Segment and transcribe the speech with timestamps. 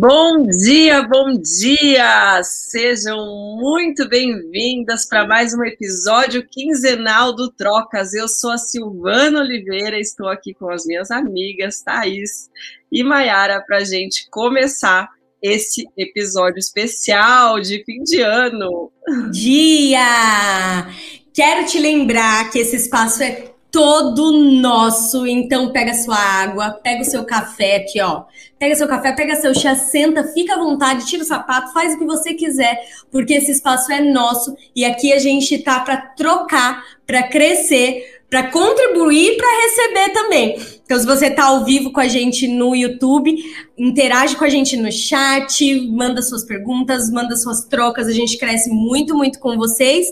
[0.00, 2.40] Bom dia, bom dia!
[2.44, 3.18] Sejam
[3.60, 8.14] muito bem-vindas para mais um episódio quinzenal do Trocas.
[8.14, 12.48] Eu sou a Silvana Oliveira, estou aqui com as minhas amigas Thaís
[12.92, 15.08] e Maiara para a gente começar
[15.42, 18.92] esse episódio especial de fim de ano.
[19.32, 20.86] Dia!
[21.34, 25.26] Quero te lembrar que esse espaço é todo nosso.
[25.26, 28.24] Então pega sua água, pega o seu café aqui, ó.
[28.58, 31.98] Pega seu café, pega seu chá, senta, fica à vontade, tira o sapato, faz o
[31.98, 32.76] que você quiser,
[33.10, 38.50] porque esse espaço é nosso e aqui a gente tá para trocar, para crescer, para
[38.50, 40.60] contribuir, para receber também.
[40.84, 43.34] Então, se você tá ao vivo com a gente no YouTube,
[43.76, 48.70] interage com a gente no chat, manda suas perguntas, manda suas trocas, a gente cresce
[48.70, 50.06] muito, muito com vocês.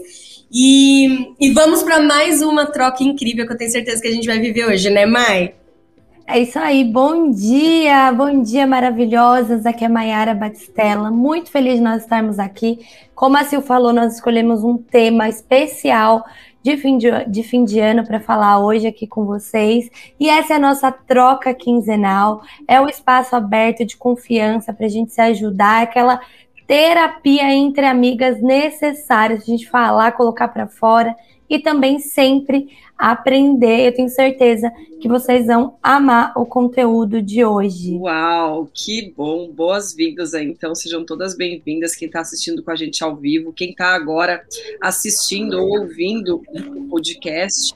[0.52, 4.26] E, e vamos para mais uma troca incrível que eu tenho certeza que a gente
[4.26, 5.54] vai viver hoje, né, Mai?
[6.28, 9.64] É isso aí, bom dia, bom dia maravilhosas.
[9.64, 12.80] Aqui é Maiara Batistella, muito feliz de nós estarmos aqui.
[13.14, 16.24] Como a Sil falou, nós escolhemos um tema especial
[16.64, 19.88] de fim de, de, fim de ano para falar hoje aqui com vocês.
[20.18, 24.88] E essa é a nossa troca quinzenal, é o espaço aberto de confiança para a
[24.88, 26.20] gente se ajudar, aquela
[26.66, 31.14] terapia entre amigas necessárias, a gente falar, colocar para fora
[31.48, 33.86] e também sempre aprender.
[33.86, 37.96] Eu tenho certeza que vocês vão amar o conteúdo de hoje.
[37.96, 39.50] Uau, que bom!
[39.52, 40.46] Boas-vindas aí.
[40.46, 41.94] Então, sejam todas bem-vindas.
[41.94, 44.44] Quem está assistindo com a gente ao vivo, quem está agora
[44.80, 47.74] assistindo ou ouvindo o podcast.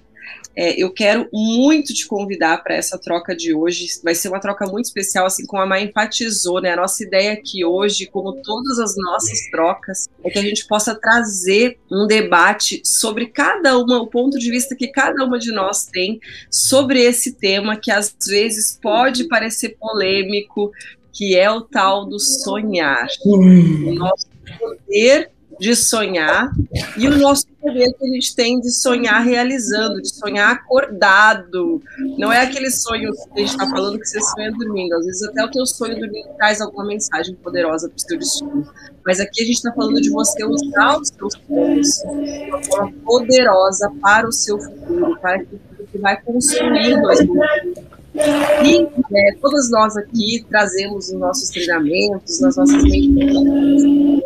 [0.57, 3.87] É, eu quero muito te convidar para essa troca de hoje.
[4.03, 6.73] Vai ser uma troca muito especial, assim como a Mai enfatizou, né?
[6.73, 10.95] A nossa ideia aqui hoje, como todas as nossas trocas, é que a gente possa
[10.95, 15.87] trazer um debate sobre cada uma, o ponto de vista que cada uma de nós
[15.87, 20.73] tem sobre esse tema que às vezes pode parecer polêmico,
[21.13, 23.07] que é o tal do sonhar.
[23.25, 23.89] Hum.
[23.89, 24.27] O nosso
[24.59, 26.51] poder de sonhar
[26.97, 31.83] e o nosso poder que a gente tem de sonhar realizando, de sonhar acordado.
[32.19, 34.95] Não é aquele sonho que a gente está falando que você sonha dormindo.
[34.95, 38.73] Às vezes até o teu sonho dormindo traz alguma mensagem poderosa para o seu destino.
[39.05, 42.93] Mas aqui a gente está falando de você usar os seus sonhos de uma forma
[43.05, 49.97] poderosa para o seu futuro, para que você vai construir 2020 e é, todas nós
[49.97, 54.21] aqui trazemos os nossos treinamentos, nas nossas de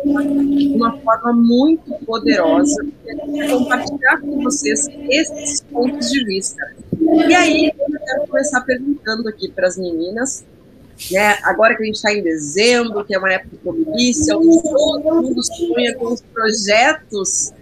[0.75, 6.73] uma forma muito poderosa para compartilhar com vocês esses pontos de vista.
[7.27, 10.43] E aí, eu quero começar perguntando aqui para as meninas,
[11.11, 15.21] né, agora que a gente está em dezembro, que é uma época propícia, onde todo
[15.21, 17.53] mundo sonha com os projetos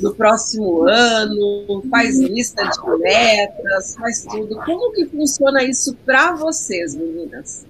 [0.00, 4.56] no próximo ano, faz lista de metas, faz tudo.
[4.64, 7.66] Como que funciona isso para vocês, meninas?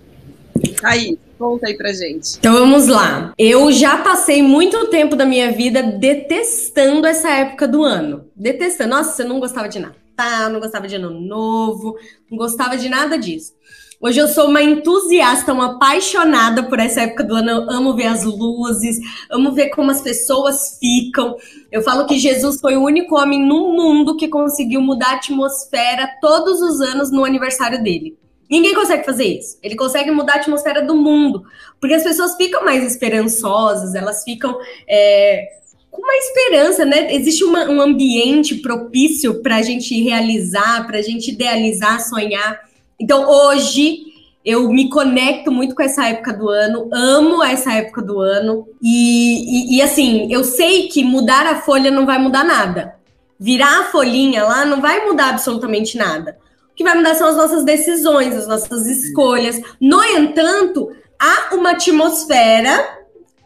[0.82, 2.38] Aí, conta aí pra gente.
[2.38, 3.32] Então vamos lá.
[3.38, 8.26] Eu já passei muito tempo da minha vida detestando essa época do ano.
[8.36, 8.90] Detestando.
[8.90, 11.96] Nossa, eu não gostava de Natal, não gostava de Ano Novo,
[12.30, 13.54] não gostava de nada disso.
[14.02, 17.50] Hoje eu sou uma entusiasta, uma apaixonada por essa época do ano.
[17.50, 18.96] Eu amo ver as luzes,
[19.30, 21.36] amo ver como as pessoas ficam.
[21.70, 26.08] Eu falo que Jesus foi o único homem no mundo que conseguiu mudar a atmosfera
[26.18, 28.16] todos os anos no aniversário dele.
[28.48, 29.58] Ninguém consegue fazer isso.
[29.62, 31.44] Ele consegue mudar a atmosfera do mundo,
[31.78, 34.58] porque as pessoas ficam mais esperançosas, elas ficam
[34.88, 35.46] é,
[35.90, 37.14] com uma esperança, né?
[37.14, 42.69] Existe uma, um ambiente propício para a gente realizar, para a gente idealizar, sonhar.
[43.00, 44.10] Então, hoje,
[44.44, 48.66] eu me conecto muito com essa época do ano, amo essa época do ano.
[48.82, 52.94] E, e, e, assim, eu sei que mudar a folha não vai mudar nada.
[53.38, 56.36] Virar a folhinha lá não vai mudar absolutamente nada.
[56.70, 59.60] O que vai mudar são as nossas decisões, as nossas escolhas.
[59.80, 62.98] No entanto, há uma atmosfera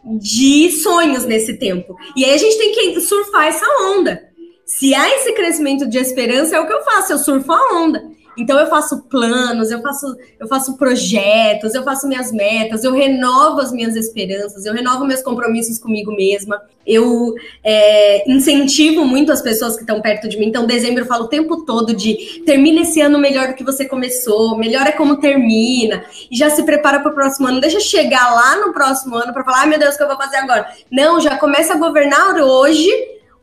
[0.03, 1.97] de sonhos nesse tempo.
[2.15, 4.21] E aí a gente tem que surfar essa onda.
[4.65, 8.14] Se há esse crescimento de esperança, é o que eu faço, eu surfo a onda.
[8.37, 13.61] Então eu faço planos, eu faço, eu faço projetos, eu faço minhas metas, eu renovo
[13.61, 17.33] as minhas esperanças, eu renovo meus compromissos comigo mesma, eu
[17.63, 20.47] é, incentivo muito as pessoas que estão perto de mim.
[20.47, 23.85] Então, dezembro eu falo o tempo todo de termina esse ano melhor do que você
[23.85, 27.59] começou, melhor é como termina, e já se prepara para o próximo ano.
[27.59, 30.17] Deixa chegar lá no próximo ano para falar, ai meu Deus, o que eu vou
[30.17, 30.67] fazer agora?
[30.91, 32.89] Não, já começa a governar hoje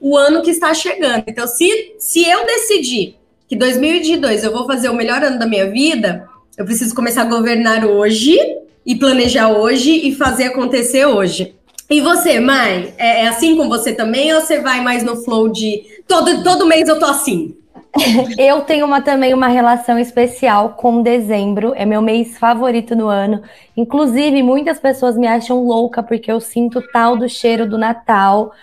[0.00, 1.24] o ano que está chegando.
[1.26, 3.21] Então, se, se eu decidir
[3.52, 6.26] que 2022 eu vou fazer o melhor ano da minha vida,
[6.56, 8.38] eu preciso começar a governar hoje
[8.86, 11.54] e planejar hoje e fazer acontecer hoje.
[11.90, 15.50] E você, mãe, é, é assim com você também ou você vai mais no flow
[15.50, 17.54] de todo, todo mês eu tô assim?
[18.38, 23.42] Eu tenho uma, também uma relação especial com dezembro, é meu mês favorito no ano.
[23.76, 28.54] Inclusive, muitas pessoas me acham louca porque eu sinto tal do cheiro do Natal,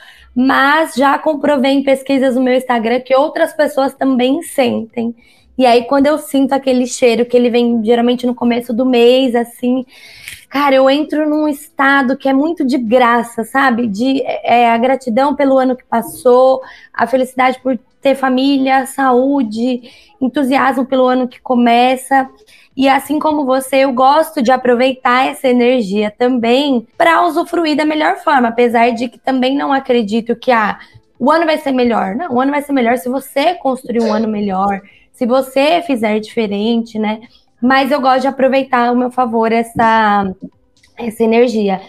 [0.42, 5.14] mas já comprovei em pesquisas no meu Instagram que outras pessoas também sentem.
[5.58, 9.36] E aí, quando eu sinto aquele cheiro, que ele vem geralmente no começo do mês,
[9.36, 9.86] assim,
[10.48, 13.86] cara, eu entro num estado que é muito de graça, sabe?
[13.86, 16.62] De é, a gratidão pelo ano que passou,
[16.94, 19.82] a felicidade por ter família, saúde,
[20.22, 22.30] entusiasmo pelo ano que começa.
[22.80, 28.20] E assim como você, eu gosto de aproveitar essa energia também para usufruir da melhor
[28.20, 30.80] forma, apesar de que também não acredito que ah,
[31.20, 32.16] o ano vai ser melhor.
[32.16, 34.80] Não, o ano vai ser melhor se você construir um ano melhor,
[35.12, 37.20] se você fizer diferente, né?
[37.62, 40.34] Mas eu gosto de aproveitar ao meu favor essa,
[40.98, 41.82] essa energia.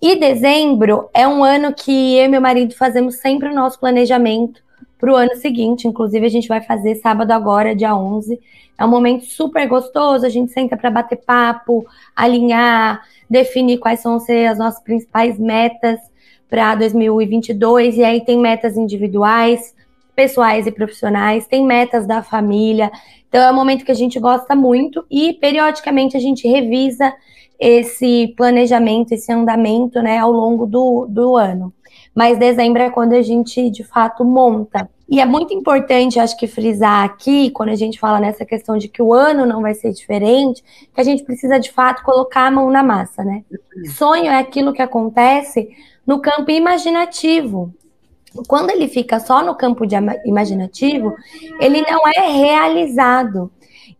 [0.00, 4.62] E dezembro é um ano que eu e meu marido fazemos sempre o nosso planejamento
[4.98, 5.86] para o ano seguinte.
[5.86, 8.38] Inclusive, a gente vai fazer sábado agora, dia 11.
[8.76, 14.20] É um momento super gostoso, a gente senta para bater papo, alinhar, definir quais vão
[14.20, 15.98] ser as nossas principais metas
[16.48, 17.96] para 2022.
[17.96, 19.74] E aí tem metas individuais,
[20.14, 22.90] pessoais e profissionais, tem metas da família.
[23.28, 27.12] Então é um momento que a gente gosta muito e periodicamente a gente revisa
[27.58, 31.72] esse planejamento, esse andamento, né, ao longo do, do ano
[32.18, 34.90] mas dezembro é quando a gente de fato monta.
[35.08, 38.88] E é muito importante, acho que frisar aqui, quando a gente fala nessa questão de
[38.88, 42.50] que o ano não vai ser diferente, que a gente precisa de fato colocar a
[42.50, 43.44] mão na massa, né?
[43.96, 45.68] Sonho é aquilo que acontece
[46.04, 47.72] no campo imaginativo.
[48.48, 49.94] Quando ele fica só no campo de
[50.26, 51.14] imaginativo,
[51.60, 53.48] ele não é realizado.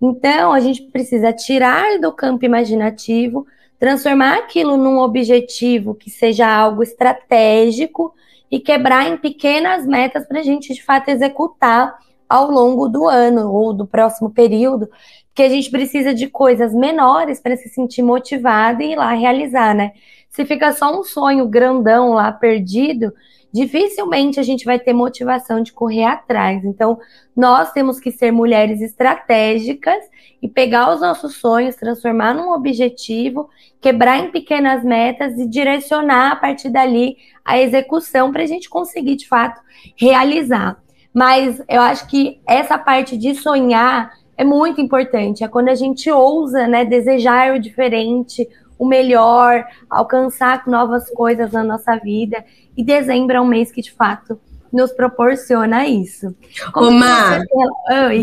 [0.02, 3.46] Então, a gente precisa tirar do campo imaginativo
[3.78, 8.12] transformar aquilo num objetivo que seja algo estratégico
[8.50, 11.96] e quebrar em pequenas metas para a gente de fato executar
[12.28, 14.88] ao longo do ano ou do próximo período,
[15.34, 19.74] que a gente precisa de coisas menores para se sentir motivada e ir lá realizar,
[19.74, 19.92] né?
[20.28, 23.12] Se fica só um sonho grandão lá perdido,
[23.52, 26.64] dificilmente a gente vai ter motivação de correr atrás.
[26.64, 26.98] Então,
[27.36, 29.98] nós temos que ser mulheres estratégicas
[30.42, 33.48] e pegar os nossos sonhos, transformar num objetivo,
[33.80, 39.16] quebrar em pequenas metas e direcionar a partir dali a execução para a gente conseguir
[39.16, 39.60] de fato
[39.96, 40.80] realizar.
[41.12, 45.42] Mas eu acho que essa parte de sonhar é muito importante.
[45.42, 48.48] É quando a gente ousa, né, desejar o diferente,
[48.78, 52.44] o melhor, alcançar novas coisas na nossa vida.
[52.76, 54.38] E dezembro é um mês que, de fato,
[54.72, 56.34] nos proporciona isso.
[56.74, 57.42] Omar,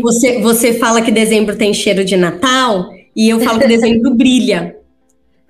[0.00, 4.76] você, você fala que dezembro tem cheiro de Natal e eu falo que dezembro brilha.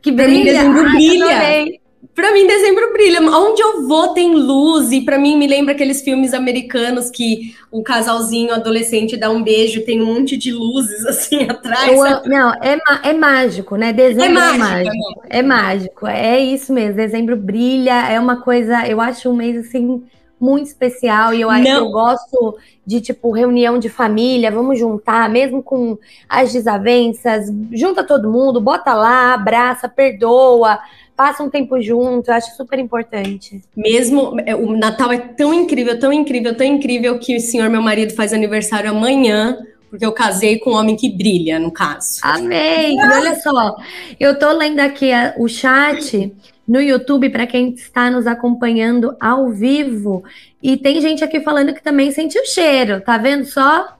[0.02, 0.24] Que brilha?
[0.24, 1.85] Pra mim, dezembro brilha.
[2.16, 3.20] Para mim, dezembro brilha.
[3.20, 7.82] Onde eu vou tem luz, e para mim me lembra aqueles filmes americanos que o
[7.82, 11.92] casalzinho adolescente dá um beijo, tem um monte de luzes assim atrás.
[11.92, 13.92] Eu, não, é, é mágico, né?
[13.92, 15.22] Dezembro é, é mágico, é mágico.
[15.28, 16.96] É mágico, é isso mesmo.
[16.96, 20.02] Dezembro brilha, é uma coisa, eu acho um mês assim
[20.40, 25.28] muito especial e eu acho que eu gosto de tipo reunião de família, vamos juntar,
[25.30, 25.98] mesmo com
[26.28, 30.78] as desavenças, junta todo mundo, bota lá, abraça, perdoa,
[31.16, 33.62] passa um tempo junto, eu acho super importante.
[33.74, 37.80] Mesmo, é, o Natal é tão incrível, tão incrível, tão incrível que o senhor, meu
[37.80, 39.58] marido, faz aniversário amanhã,
[39.88, 42.20] porque eu casei com um homem que brilha, no caso.
[42.22, 42.96] Amém!
[42.96, 43.76] E olha só,
[44.20, 46.32] eu tô lendo aqui a, o chat
[46.68, 50.22] no YouTube para quem está nos acompanhando ao vivo.
[50.62, 53.96] E tem gente aqui falando que também sente o cheiro, tá vendo só?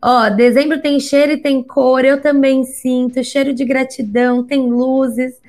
[0.00, 5.40] Ó, dezembro tem cheiro e tem cor, eu também sinto cheiro de gratidão, tem luzes.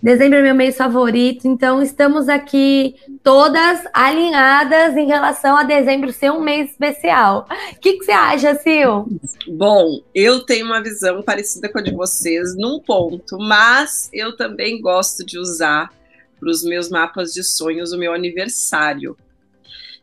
[0.00, 6.30] Dezembro é meu mês favorito, então estamos aqui todas alinhadas em relação a dezembro ser
[6.30, 7.48] um mês especial.
[7.72, 9.10] O que, que você acha, Sil?
[9.48, 14.80] Bom, eu tenho uma visão parecida com a de vocês num ponto, mas eu também
[14.80, 15.92] gosto de usar
[16.38, 19.16] para os meus mapas de sonhos o meu aniversário.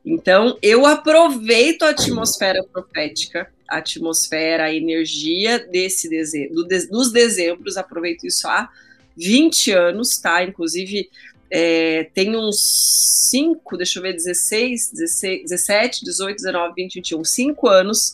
[0.06, 7.78] Então, eu aproveito a atmosfera profética, a atmosfera, a energia desse dezembro, do, dos dezembros,
[7.78, 8.70] aproveito isso há
[9.18, 10.44] 20 anos, tá?
[10.44, 11.10] Inclusive,
[11.50, 17.68] é, tem uns 5, deixa eu ver, 16, 16, 17, 18, 19, 20, 21, 5
[17.68, 18.14] anos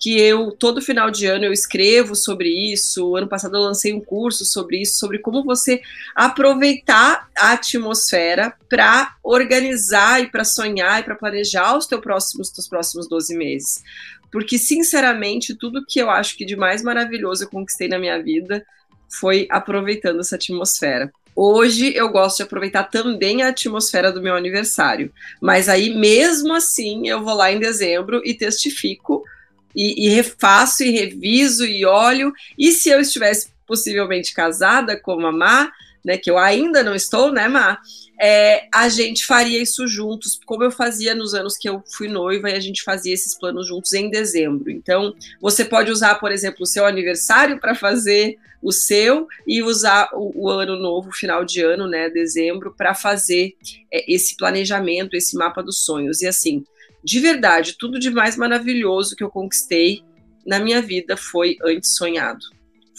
[0.00, 3.16] que eu, todo final de ano, eu escrevo sobre isso.
[3.16, 5.80] Ano passado eu lancei um curso sobre isso, sobre como você
[6.14, 12.68] aproveitar a atmosfera para organizar e para sonhar e para planejar os teus próximos, teus
[12.68, 13.82] próximos 12 meses.
[14.30, 18.64] Porque, sinceramente, tudo que eu acho que de mais maravilhoso eu conquistei na minha vida
[19.08, 21.12] foi aproveitando essa atmosfera.
[21.34, 27.08] Hoje eu gosto de aproveitar também a atmosfera do meu aniversário, mas aí mesmo assim
[27.08, 29.22] eu vou lá em dezembro e testifico
[29.74, 32.32] e, e refaço e reviso e olho.
[32.58, 35.70] E se eu estivesse possivelmente casada com a Má,
[36.04, 37.78] né, que eu ainda não estou, né, Má?
[38.20, 42.50] É, a gente faria isso juntos, como eu fazia nos anos que eu fui noiva
[42.50, 44.70] e a gente fazia esses planos juntos em dezembro.
[44.70, 50.08] Então, você pode usar, por exemplo, o seu aniversário para fazer o seu e usar
[50.12, 53.54] o, o, ano novo, final de ano, né, dezembro, para fazer
[53.92, 56.20] é, esse planejamento, esse mapa dos sonhos.
[56.20, 56.64] E assim,
[57.04, 60.02] de verdade, tudo de mais maravilhoso que eu conquistei
[60.44, 62.44] na minha vida foi antes sonhado.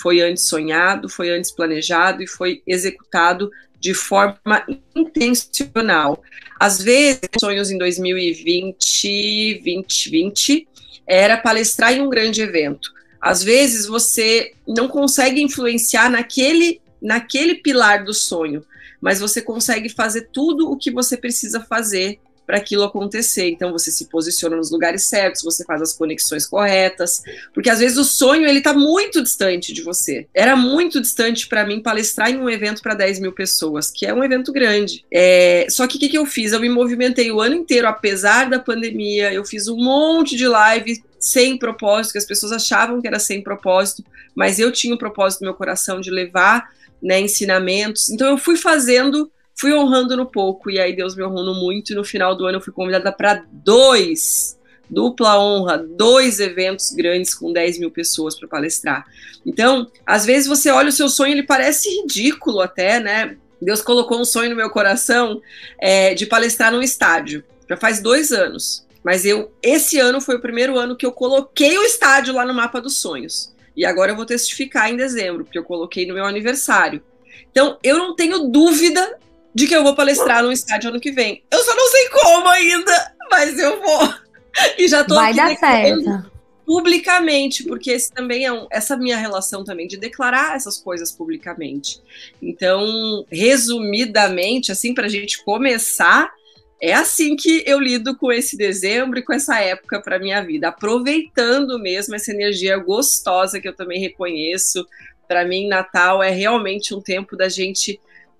[0.01, 4.65] Foi antes sonhado, foi antes planejado e foi executado de forma
[4.95, 6.21] intencional.
[6.59, 10.67] Às vezes, sonhos em 2020, 2020,
[11.07, 12.91] era palestrar em um grande evento.
[13.21, 18.63] Às vezes você não consegue influenciar naquele, naquele pilar do sonho,
[19.01, 23.47] mas você consegue fazer tudo o que você precisa fazer para aquilo acontecer.
[23.47, 27.21] Então você se posiciona nos lugares certos, você faz as conexões corretas,
[27.53, 30.25] porque às vezes o sonho ele está muito distante de você.
[30.33, 34.11] Era muito distante para mim palestrar em um evento para 10 mil pessoas, que é
[34.11, 35.05] um evento grande.
[35.13, 36.51] É, só que o que, que eu fiz?
[36.51, 41.03] Eu me movimentei o ano inteiro, apesar da pandemia, eu fiz um monte de lives
[41.19, 44.03] sem propósito, que as pessoas achavam que era sem propósito,
[44.33, 46.67] mas eu tinha um propósito no meu coração de levar
[46.99, 48.09] né, ensinamentos.
[48.09, 49.29] Então eu fui fazendo
[49.59, 52.45] fui honrando no pouco, e aí Deus me honrou no muito, e no final do
[52.45, 54.57] ano eu fui convidada para dois,
[54.89, 59.05] dupla honra, dois eventos grandes com 10 mil pessoas para palestrar.
[59.45, 63.35] Então, às vezes você olha o seu sonho, ele parece ridículo até, né?
[63.61, 65.41] Deus colocou um sonho no meu coração
[65.77, 67.43] é, de palestrar num estádio.
[67.69, 68.87] Já faz dois anos.
[69.03, 72.53] Mas eu, esse ano foi o primeiro ano que eu coloquei o estádio lá no
[72.53, 73.53] mapa dos sonhos.
[73.75, 77.01] E agora eu vou testificar em dezembro, porque eu coloquei no meu aniversário.
[77.51, 79.17] Então, eu não tenho dúvida
[79.53, 81.43] de que eu vou palestrar no estádio ano que vem.
[81.51, 84.13] Eu só não sei como ainda, mas eu vou.
[84.77, 86.29] E já tô Vai dar certo.
[86.65, 91.99] Publicamente, porque esse também é um, essa minha relação também de declarar essas coisas publicamente.
[92.39, 96.31] Então, resumidamente, assim, para a gente começar,
[96.79, 100.67] é assim que eu lido com esse dezembro e com essa época para minha vida,
[100.67, 104.87] aproveitando mesmo essa energia gostosa que eu também reconheço.
[105.27, 107.99] Para mim, Natal é realmente um tempo da gente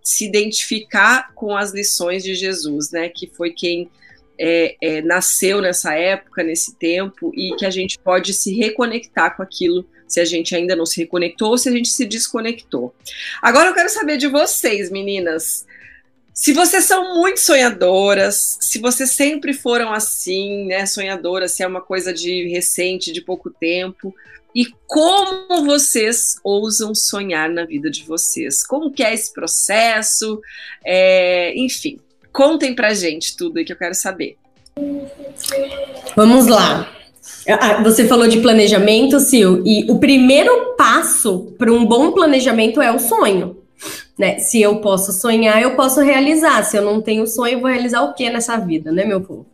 [0.10, 3.10] se identificar com as lições de Jesus, né?
[3.10, 3.88] Que foi quem
[4.40, 9.44] é, é, nasceu nessa época, nesse tempo, e que a gente pode se reconectar com
[9.44, 12.92] aquilo se a gente ainda não se reconectou ou se a gente se desconectou.
[13.40, 15.68] Agora eu quero saber de vocês, meninas.
[16.34, 21.82] Se vocês são muito sonhadoras, se vocês sempre foram assim, né, sonhadoras, se é uma
[21.82, 24.16] coisa de recente, de pouco tempo,
[24.54, 28.66] e como vocês ousam sonhar na vida de vocês.
[28.66, 30.42] Como que é esse processo?
[30.84, 32.00] É, enfim,
[32.32, 34.38] contem pra gente tudo aí que eu quero saber.
[36.16, 36.92] Vamos lá.
[37.48, 42.82] Ah, ah, você falou de planejamento, Sil, e o primeiro passo para um bom planejamento
[42.82, 43.58] é o sonho.
[44.18, 44.40] Né?
[44.40, 46.64] Se eu posso sonhar, eu posso realizar.
[46.64, 49.46] Se eu não tenho sonho, eu vou realizar o que nessa vida, né, meu povo?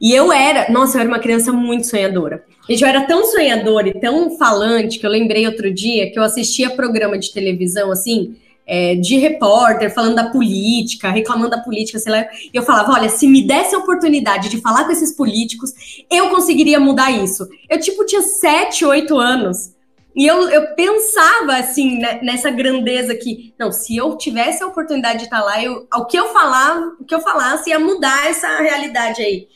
[0.00, 2.44] E eu era, nossa, eu era uma criança muito sonhadora.
[2.68, 6.22] Gente, eu era tão sonhadora e tão falante que eu lembrei outro dia que eu
[6.22, 8.36] assistia programa de televisão, assim,
[8.66, 12.26] é, de repórter, falando da política, reclamando da política, sei lá.
[12.32, 15.72] E eu falava: olha, se me desse a oportunidade de falar com esses políticos,
[16.10, 17.48] eu conseguiria mudar isso.
[17.68, 19.72] Eu, tipo, tinha sete, oito anos.
[20.14, 25.20] E eu, eu pensava, assim, né, nessa grandeza que, não, se eu tivesse a oportunidade
[25.20, 28.58] de estar lá, eu, o que eu falava, o que eu falasse ia mudar essa
[28.58, 29.46] realidade aí.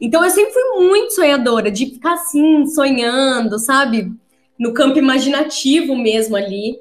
[0.00, 4.12] Então eu sempre fui muito sonhadora, de ficar assim, sonhando, sabe?
[4.58, 6.78] No campo imaginativo mesmo ali.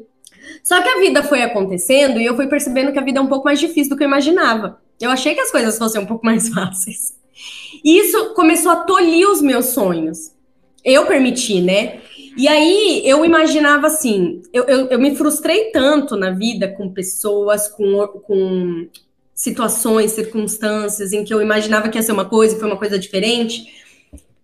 [0.64, 3.28] Só que a vida foi acontecendo e eu fui percebendo que a vida é um
[3.28, 4.80] pouco mais difícil do que eu imaginava.
[5.00, 7.16] Eu achei que as coisas fossem um pouco mais fáceis.
[7.84, 10.32] E isso começou a tolir os meus sonhos.
[10.84, 12.02] Eu permiti, né?
[12.38, 17.68] E aí eu imaginava assim, eu, eu, eu me frustrei tanto na vida com pessoas,
[17.68, 18.88] com, com
[19.38, 22.98] situações, circunstâncias em que eu imaginava que ia ser uma coisa e foi uma coisa
[22.98, 23.68] diferente,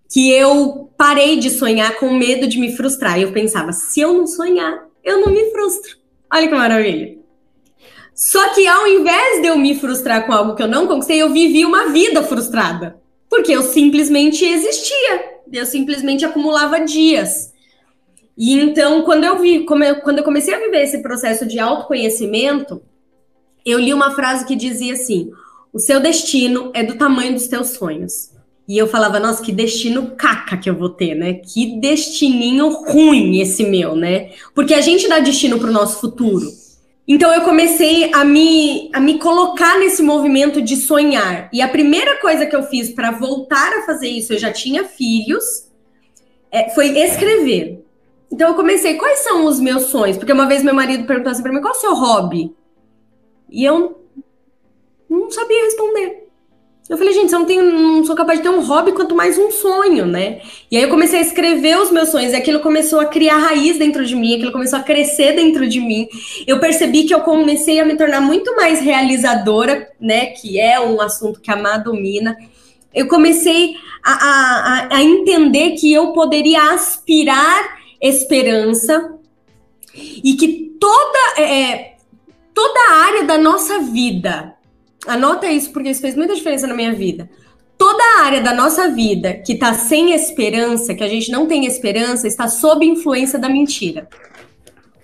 [0.07, 3.19] que eu parei de sonhar com medo de me frustrar.
[3.19, 5.97] Eu pensava, se eu não sonhar, eu não me frustro.
[6.31, 7.17] Olha que maravilha.
[8.13, 11.33] Só que ao invés de eu me frustrar com algo que eu não conquistei, eu
[11.33, 13.01] vivi uma vida frustrada.
[13.27, 15.39] Porque eu simplesmente existia.
[15.51, 17.51] Eu simplesmente acumulava dias.
[18.37, 22.83] E então, quando eu vi, quando eu comecei a viver esse processo de autoconhecimento,
[23.65, 25.31] eu li uma frase que dizia assim:
[25.71, 28.31] o seu destino é do tamanho dos teus sonhos.
[28.67, 31.33] E eu falava, nossa, que destino caca que eu vou ter, né?
[31.33, 34.31] Que destininho ruim esse meu, né?
[34.55, 36.47] Porque a gente dá destino para o nosso futuro.
[37.05, 41.49] Então eu comecei a me, a me colocar nesse movimento de sonhar.
[41.51, 44.85] E a primeira coisa que eu fiz para voltar a fazer isso, eu já tinha
[44.85, 45.67] filhos,
[46.49, 47.83] é, foi escrever.
[48.31, 50.17] Então eu comecei, quais são os meus sonhos?
[50.17, 52.55] Porque uma vez meu marido perguntou assim para mim, qual é o seu hobby?
[53.53, 54.01] E eu
[55.07, 56.23] não sabia responder.
[56.89, 59.37] Eu falei, gente, eu não, tenho, não sou capaz de ter um hobby, quanto mais
[59.37, 60.41] um sonho, né?
[60.69, 63.77] E aí eu comecei a escrever os meus sonhos, e aquilo começou a criar raiz
[63.77, 66.09] dentro de mim, aquilo começou a crescer dentro de mim.
[66.45, 70.25] Eu percebi que eu comecei a me tornar muito mais realizadora, né?
[70.27, 72.35] Que é um assunto que a Má domina.
[72.93, 79.13] Eu comecei a, a, a entender que eu poderia aspirar esperança
[79.95, 81.92] e que toda, é,
[82.53, 84.55] toda a área da nossa vida
[85.07, 87.29] Anota isso porque isso fez muita diferença na minha vida.
[87.77, 91.65] Toda a área da nossa vida que está sem esperança, que a gente não tem
[91.65, 94.07] esperança, está sob influência da mentira.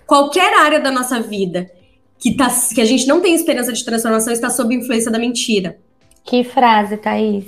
[0.06, 1.70] Qualquer área da nossa vida
[2.18, 5.78] que, tá, que a gente não tem esperança de transformação está sob influência da mentira.
[6.24, 7.44] Que frase, Thaís.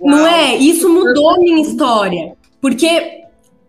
[0.00, 0.56] Não é?
[0.56, 2.36] Isso mudou a minha história.
[2.60, 3.15] Porque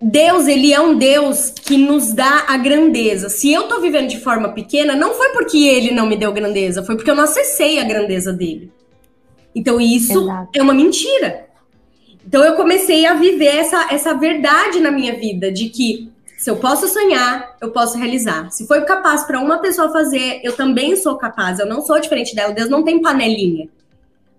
[0.01, 3.29] Deus, ele é um Deus que nos dá a grandeza.
[3.29, 6.83] Se eu tô vivendo de forma pequena, não foi porque ele não me deu grandeza,
[6.83, 8.71] foi porque eu não acessei a grandeza dele.
[9.55, 10.49] Então isso Exato.
[10.53, 11.47] é uma mentira.
[12.25, 16.57] Então eu comecei a viver essa, essa verdade na minha vida de que se eu
[16.57, 18.51] posso sonhar, eu posso realizar.
[18.51, 21.57] Se foi capaz para uma pessoa fazer, eu também sou capaz.
[21.57, 22.53] Eu não sou diferente dela.
[22.53, 23.67] Deus não tem panelinha.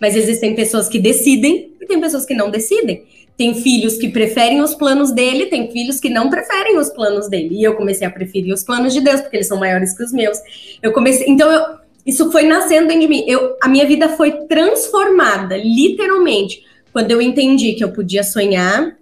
[0.01, 3.05] Mas existem pessoas que decidem e tem pessoas que não decidem.
[3.39, 7.55] Tem filhos que preferem os planos dele, tem filhos que não preferem os planos dele.
[7.55, 10.13] E eu comecei a preferir os planos de Deus, porque eles são maiores que os
[10.13, 10.37] meus.
[10.83, 13.25] Eu comecei, então eu, isso foi nascendo dentro de mim.
[13.29, 18.97] Eu, a minha vida foi transformada, literalmente, quando eu entendi que eu podia sonhar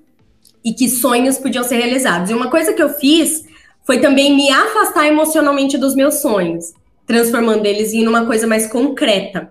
[0.62, 2.30] e que sonhos podiam ser realizados.
[2.30, 3.44] E uma coisa que eu fiz
[3.84, 6.74] foi também me afastar emocionalmente dos meus sonhos,
[7.06, 9.48] transformando eles em uma coisa mais concreta.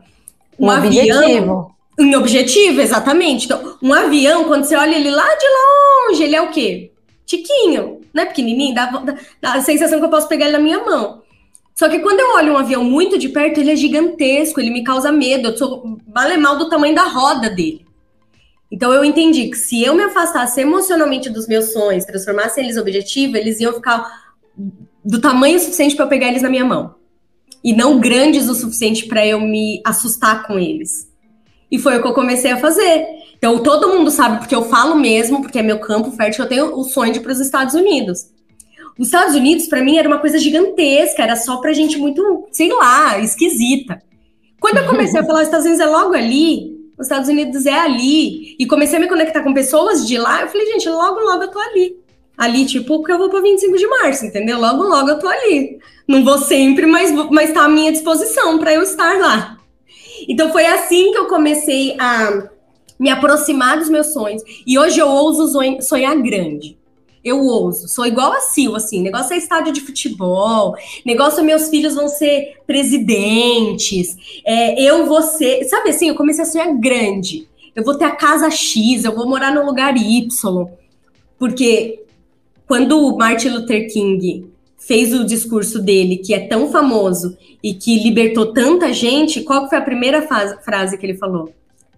[0.60, 1.75] Um, um avião, objetivo.
[1.98, 3.46] Em objetivo, exatamente.
[3.46, 5.46] Então, um avião, quando você olha ele lá de
[6.10, 6.92] longe, ele é o quê?
[7.26, 8.26] Tiquinho, né?
[8.26, 11.24] Pequenininho, dá, dá, dá a sensação que eu posso pegar ele na minha mão.
[11.74, 14.84] Só que quando eu olho um avião muito de perto, ele é gigantesco, ele me
[14.84, 17.86] causa medo, eu sou vale mal do tamanho da roda dele.
[18.72, 22.80] Então eu entendi que se eu me afastasse emocionalmente dos meus sonhos, transformasse eles em
[22.80, 24.10] objetivo, eles iam ficar
[25.04, 26.96] do tamanho suficiente para eu pegar eles na minha mão.
[27.64, 31.12] E não grandes o suficiente para eu me assustar com eles.
[31.72, 33.06] E foi o que eu comecei a fazer.
[33.38, 36.78] Então, todo mundo sabe, porque eu falo mesmo, porque é meu campo fértil, eu tenho
[36.78, 38.28] o sonho de ir para os Estados Unidos.
[38.98, 42.72] Os Estados Unidos, para mim, era uma coisa gigantesca, era só pra gente muito, sei
[42.72, 44.02] lá, esquisita.
[44.60, 47.78] Quando eu comecei a falar, os Estados Unidos é logo ali, os Estados Unidos é
[47.78, 51.44] ali, e comecei a me conectar com pessoas de lá, eu falei, gente, logo, logo
[51.44, 51.98] eu tô ali.
[52.38, 54.60] Ali, tipo, porque eu vou para 25 de março, entendeu?
[54.60, 55.78] Logo, logo eu tô ali.
[56.08, 59.55] Não vou sempre, mas, mas tá à minha disposição para eu estar lá.
[60.28, 62.50] Então foi assim que eu comecei a
[63.00, 64.42] me aproximar dos meus sonhos.
[64.66, 65.48] E hoje eu ouso
[65.82, 66.78] sonhar grande.
[67.24, 71.70] Eu ouso, sou igual a Sil, assim, negócio é estádio de futebol, negócio é meus
[71.70, 77.48] filhos vão ser presidentes, é, eu vou ser, sabe assim, eu comecei a sonhar grande,
[77.76, 80.68] eu vou ter a casa X, eu vou morar no lugar Y,
[81.40, 82.04] porque
[82.68, 84.48] quando o Martin Luther King
[84.88, 89.78] fez o discurso dele, que é tão famoso e que libertou tanta gente, qual foi
[89.78, 90.28] a primeira
[90.64, 91.54] frase que ele falou?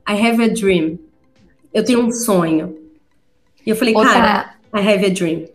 [0.07, 0.97] I have a dream.
[1.73, 2.77] Eu tenho um sonho.
[3.65, 4.13] E eu falei, Outra...
[4.13, 5.45] cara, I have a dream.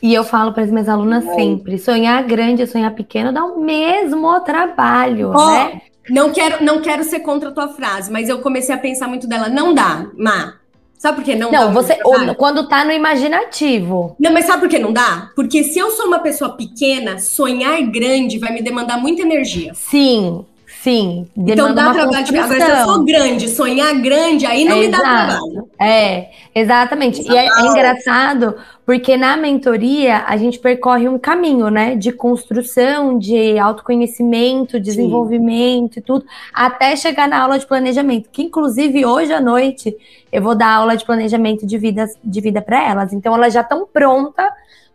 [0.00, 1.34] E eu falo para as minhas alunas é.
[1.34, 5.82] sempre: sonhar grande e sonhar pequeno dá o mesmo trabalho, oh, né?
[6.08, 9.26] Não quero, não quero ser contra a tua frase, mas eu comecei a pensar muito
[9.26, 9.48] dela.
[9.48, 10.54] Não dá, Má.
[10.98, 11.70] Sabe por que não, não dá?
[11.70, 11.96] Você,
[12.36, 14.16] quando tá no imaginativo.
[14.18, 15.30] Não, mas sabe por que não dá?
[15.36, 19.72] Porque se eu sou uma pessoa pequena, sonhar grande vai me demandar muita energia.
[19.74, 20.44] Sim,
[20.82, 21.26] sim.
[21.36, 22.24] Então dá trabalho.
[22.24, 25.68] Tipo, agora, se eu sou grande, sonhar grande, aí não é, me dá trabalho.
[25.78, 27.22] É, exatamente.
[27.22, 33.18] E é, é engraçado porque na mentoria a gente percorre um caminho, né, de construção,
[33.18, 36.00] de autoconhecimento, desenvolvimento Sim.
[36.00, 39.94] e tudo, até chegar na aula de planejamento, que inclusive hoje à noite
[40.32, 43.12] eu vou dar aula de planejamento de vida, de vida para elas.
[43.12, 44.46] Então elas já estão prontas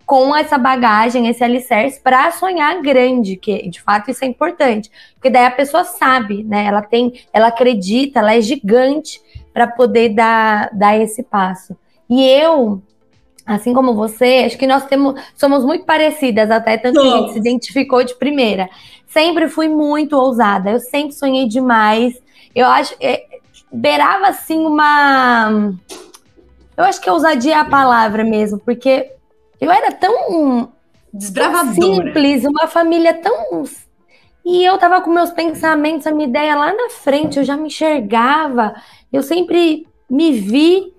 [0.05, 5.29] com essa bagagem, esse alicerce para sonhar grande, que de fato isso é importante, porque
[5.29, 6.65] daí a pessoa sabe, né?
[6.65, 9.21] Ela tem, ela acredita, ela é gigante
[9.53, 11.75] para poder dar, dar esse passo.
[12.09, 12.81] E eu
[13.45, 17.33] assim como você, acho que nós temos, somos muito parecidas, até tanto que a gente
[17.33, 18.69] se identificou de primeira.
[19.05, 22.13] Sempre fui muito ousada, eu sempre sonhei demais.
[22.55, 23.25] Eu acho, é,
[23.71, 25.73] beirava assim uma.
[26.75, 29.11] Eu acho que ousadia é a palavra mesmo, porque
[29.63, 30.73] eu era tão,
[31.33, 33.63] tão simples, uma família tão.
[34.45, 37.67] E eu tava com meus pensamentos, a minha ideia lá na frente, eu já me
[37.67, 38.75] enxergava,
[39.11, 40.93] eu sempre me vi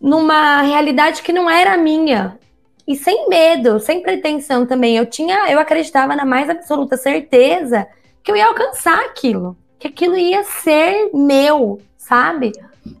[0.00, 2.38] numa realidade que não era minha.
[2.86, 4.96] E sem medo, sem pretensão também.
[4.96, 7.86] Eu tinha, eu acreditava na mais absoluta certeza
[8.22, 12.52] que eu ia alcançar aquilo, que aquilo ia ser meu, sabe?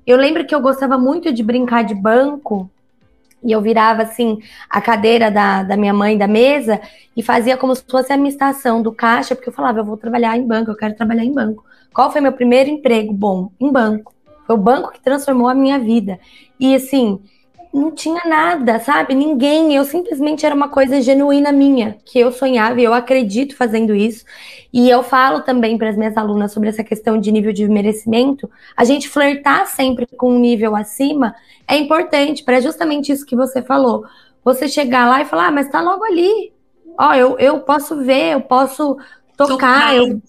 [0.04, 2.68] Eu lembro que eu gostava muito de brincar de banco
[3.42, 6.80] e eu virava assim a cadeira da, da minha mãe da mesa
[7.16, 9.96] e fazia como se fosse a minha estação do caixa, porque eu falava, eu vou
[9.96, 11.64] trabalhar em banco, eu quero trabalhar em banco.
[11.92, 13.50] Qual foi meu primeiro emprego bom?
[13.60, 14.14] Em banco.
[14.46, 16.18] Foi o banco que transformou a minha vida.
[16.58, 17.20] E assim,
[17.78, 19.14] não tinha nada, sabe?
[19.14, 19.74] Ninguém.
[19.74, 24.24] Eu simplesmente era uma coisa genuína minha, que eu sonhava e eu acredito fazendo isso.
[24.72, 28.50] E eu falo também para as minhas alunas sobre essa questão de nível de merecimento.
[28.76, 31.34] A gente flertar sempre com um nível acima
[31.66, 34.04] é importante para justamente isso que você falou.
[34.44, 36.52] Você chegar lá e falar, ah, mas tá logo ali.
[36.98, 38.96] Ó, eu, eu posso ver, eu posso
[39.36, 39.96] tocar, tocar.
[39.96, 40.20] Eu,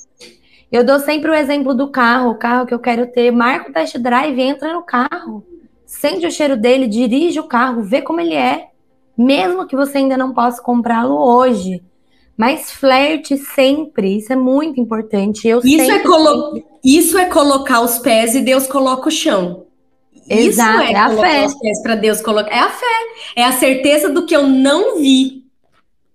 [0.72, 3.32] eu dou sempre o exemplo do carro, o carro que eu quero ter.
[3.32, 5.44] Marca o test drive, entra no carro
[5.90, 8.68] sente o cheiro dele, dirige o carro, vê como ele é,
[9.18, 11.82] mesmo que você ainda não possa comprá-lo hoje.
[12.38, 15.48] Mas flerte sempre, isso é muito importante.
[15.48, 16.64] Eu isso, é colo...
[16.84, 19.66] isso é colocar os pés e Deus coloca o chão.
[20.30, 21.46] Exato, isso é, é a fé.
[21.48, 22.52] os pés para Deus colocar.
[22.52, 22.86] É a fé,
[23.36, 25.44] é a certeza do que eu não vi.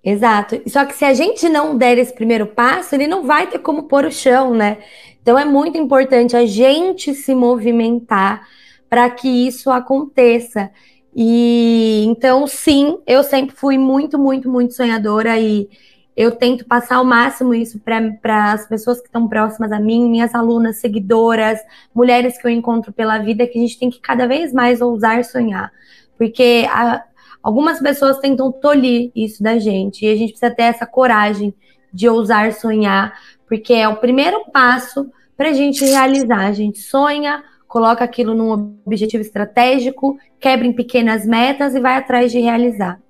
[0.04, 0.62] Exato.
[0.68, 3.82] Só que se a gente não der esse primeiro passo, ele não vai ter como
[3.82, 4.78] pôr o chão, né?
[5.20, 8.46] Então é muito importante a gente se movimentar
[8.94, 10.70] para que isso aconteça.
[11.16, 15.68] E então, sim, eu sempre fui muito, muito, muito sonhadora e
[16.16, 20.32] eu tento passar ao máximo isso para as pessoas que estão próximas a mim, minhas
[20.32, 21.58] alunas, seguidoras,
[21.92, 25.24] mulheres que eu encontro pela vida, que a gente tem que cada vez mais ousar
[25.24, 25.72] sonhar.
[26.16, 27.02] Porque a,
[27.42, 31.52] algumas pessoas tentam tolir isso da gente, e a gente precisa ter essa coragem
[31.92, 33.12] de ousar sonhar,
[33.48, 36.46] porque é o primeiro passo para a gente realizar.
[36.46, 37.42] A gente sonha,
[37.74, 43.02] coloca aquilo num objetivo estratégico, quebra em pequenas metas e vai atrás de realizar.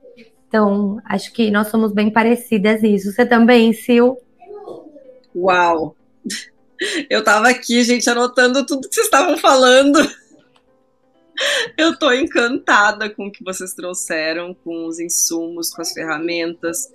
[0.48, 3.12] Então, acho que nós somos bem parecidas nisso.
[3.12, 4.16] Você também, Sil?
[5.36, 5.94] Uau!
[7.10, 9.98] Eu estava aqui, gente, anotando tudo que vocês estavam falando.
[11.76, 16.88] Eu estou encantada com o que vocês trouxeram, com os insumos, com as ferramentas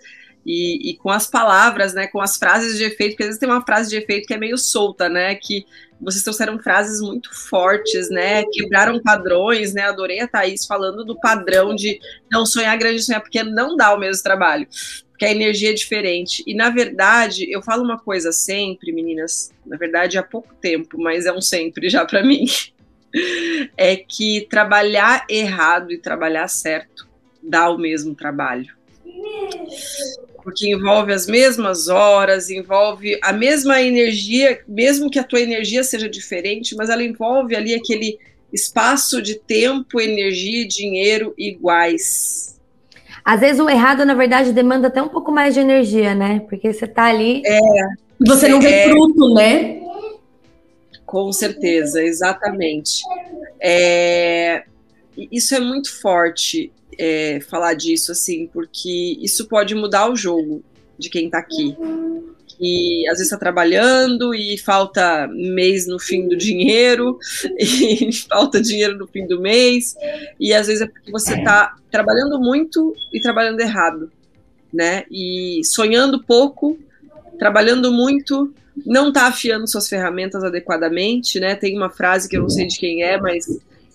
[0.43, 2.07] e, e, com as palavras, né?
[2.07, 4.37] Com as frases de efeito, porque às vezes tem uma frase de efeito que é
[4.37, 5.35] meio solta, né?
[5.35, 5.65] Que
[5.99, 8.43] vocês trouxeram frases muito fortes, né?
[8.51, 9.83] Quebraram padrões, né?
[9.83, 11.99] Adorei a Thaís falando do padrão de
[12.31, 14.67] não sonhar grande, sonhar pequeno, não dá o mesmo trabalho,
[15.09, 16.43] porque a energia é diferente.
[16.47, 21.25] E na verdade, eu falo uma coisa sempre, meninas, na verdade há pouco tempo, mas
[21.25, 22.45] é um sempre já para mim.
[23.75, 27.07] É que trabalhar errado e trabalhar certo
[27.41, 28.71] dá o mesmo trabalho
[30.49, 36.09] porque envolve as mesmas horas, envolve a mesma energia, mesmo que a tua energia seja
[36.09, 38.17] diferente, mas ela envolve ali aquele
[38.51, 42.59] espaço de tempo, energia e dinheiro iguais.
[43.23, 46.43] Às vezes o errado, na verdade, demanda até um pouco mais de energia, né?
[46.49, 47.43] Porque você tá ali.
[47.45, 47.59] É.
[48.19, 49.81] Você não vê é, fruto, né?
[51.05, 53.03] Com certeza, exatamente.
[53.61, 54.63] É,
[55.31, 60.61] isso é muito forte é, falar disso, assim, porque isso pode mudar o jogo
[60.97, 61.75] de quem está aqui.
[62.59, 67.17] E às vezes está trabalhando e falta mês no fim do dinheiro,
[67.57, 69.95] e falta dinheiro no fim do mês,
[70.37, 74.11] e às vezes é porque você está trabalhando muito e trabalhando errado,
[74.73, 75.05] né?
[75.09, 76.77] E sonhando pouco,
[77.39, 78.53] trabalhando muito,
[78.85, 81.55] não está afiando suas ferramentas adequadamente, né?
[81.55, 83.47] Tem uma frase que eu não sei de quem é, mas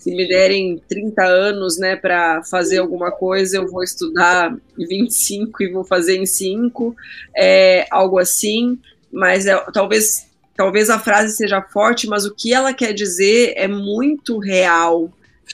[0.05, 5.63] se me derem 30 anos, né, para fazer alguma coisa, eu vou estudar em 25
[5.63, 6.95] e vou fazer em 5,
[7.35, 8.79] é, algo assim,
[9.11, 13.67] mas é, talvez, talvez a frase seja forte, mas o que ela quer dizer é
[13.67, 15.11] muito real,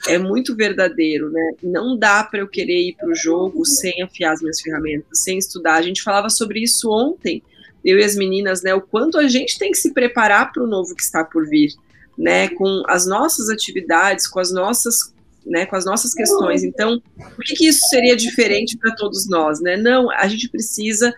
[0.09, 1.51] é muito verdadeiro, né?
[1.63, 5.37] Não dá para eu querer ir para o jogo sem afiar as minhas ferramentas, sem
[5.37, 5.75] estudar.
[5.75, 7.41] A gente falava sobre isso ontem,
[7.85, 8.73] eu e as meninas, né?
[8.73, 11.73] O quanto a gente tem que se preparar para o novo que está por vir
[12.17, 15.13] né, com as nossas atividades, com as nossas,
[15.45, 16.63] né, com as nossas questões.
[16.63, 19.77] Então, por que, que isso seria diferente para todos nós, né?
[19.77, 21.13] Não, a gente precisa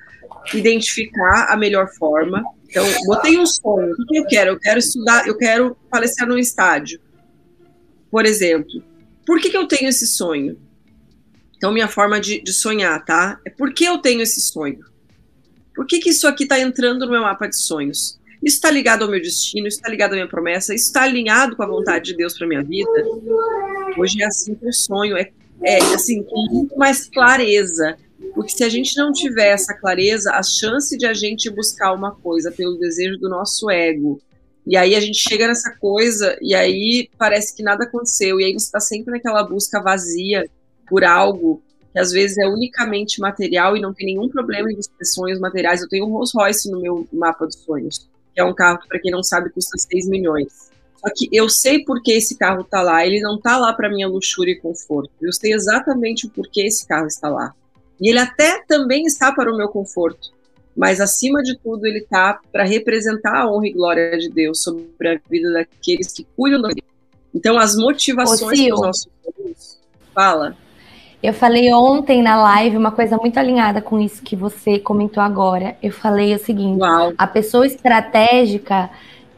[0.53, 2.43] identificar a melhor forma.
[2.67, 3.93] Então, botei um sonho.
[3.93, 4.51] O que eu quero?
[4.51, 6.99] Eu quero estudar, eu quero palestrar no estádio.
[8.10, 8.84] Por exemplo,
[9.25, 10.58] por que, que eu tenho esse sonho?
[11.56, 13.39] Então, minha forma de, de sonhar, tá?
[13.45, 14.79] É por que eu tenho esse sonho?
[15.73, 18.19] Por que, que isso aqui está entrando no meu mapa de sonhos?
[18.43, 21.56] Isso está ligado ao meu destino, isso está ligado à minha promessa, isso está alinhado
[21.56, 22.91] com a vontade de Deus para minha vida.
[23.97, 25.32] Hoje é assim que eu sonho, é,
[25.63, 27.97] é assim, com muito mais clareza.
[28.34, 32.12] Porque se a gente não tiver essa clareza, a chance de a gente buscar uma
[32.12, 34.19] coisa pelo desejo do nosso ego
[34.65, 38.41] E aí a gente chega nessa coisa e aí parece que nada aconteceu.
[38.41, 40.49] E aí você está sempre naquela busca vazia
[40.88, 41.62] por algo
[41.93, 45.82] que às vezes é unicamente material e não tem nenhum problema em ter sonhos materiais.
[45.82, 48.87] Eu tenho um Rolls Royce no meu mapa dos sonhos, que é um carro que,
[48.87, 50.71] para quem não sabe, custa 6 milhões.
[50.95, 53.05] Só que eu sei por que esse carro está lá.
[53.05, 55.11] Ele não está lá para minha luxúria e conforto.
[55.21, 57.53] Eu sei exatamente o porquê esse carro está lá.
[57.99, 60.31] E ele até também está para o meu conforto
[60.75, 65.07] mas acima de tudo ele está para representar a honra e glória de Deus sobre
[65.07, 66.81] a vida daqueles que cuidam da vida.
[67.33, 69.79] Então as motivações dos nossos filhos,
[70.13, 70.57] fala.
[71.23, 75.77] Eu falei ontem na live uma coisa muito alinhada com isso que você comentou agora.
[75.81, 77.13] Eu falei o seguinte: Uau.
[77.17, 78.89] a pessoa estratégica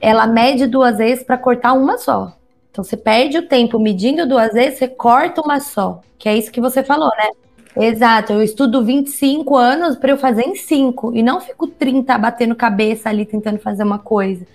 [0.02, 2.36] ela mede duas vezes para cortar uma só.
[2.72, 6.02] Então você perde o tempo medindo duas vezes, você corta uma só.
[6.18, 7.30] Que é isso que você falou, né?
[7.78, 12.56] Exato, eu estudo 25 anos para eu fazer em 5 e não fico 30 batendo
[12.56, 14.46] cabeça ali tentando fazer uma coisa.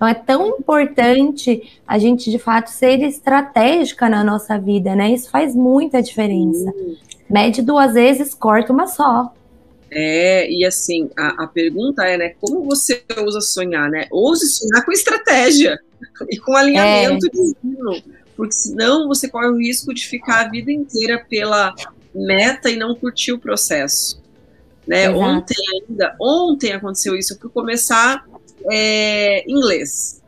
[0.00, 5.12] Então é tão importante a gente de fato ser estratégica na nossa vida, né?
[5.12, 6.72] Isso faz muita diferença.
[7.28, 9.30] Mede duas vezes, corta uma só.
[9.90, 14.06] É, e assim, a, a pergunta é, né, como você usa sonhar, né?
[14.10, 15.78] Ouse sonhar com estratégia
[16.30, 17.28] e com alinhamento é.
[17.28, 18.02] divino,
[18.34, 21.74] porque senão você corre o risco de ficar a vida inteira pela
[22.14, 24.18] meta e não curtir o processo.
[24.86, 25.10] Né?
[25.10, 28.24] Ontem ainda, ontem aconteceu isso, eu fui começar
[28.70, 30.22] é, inglês.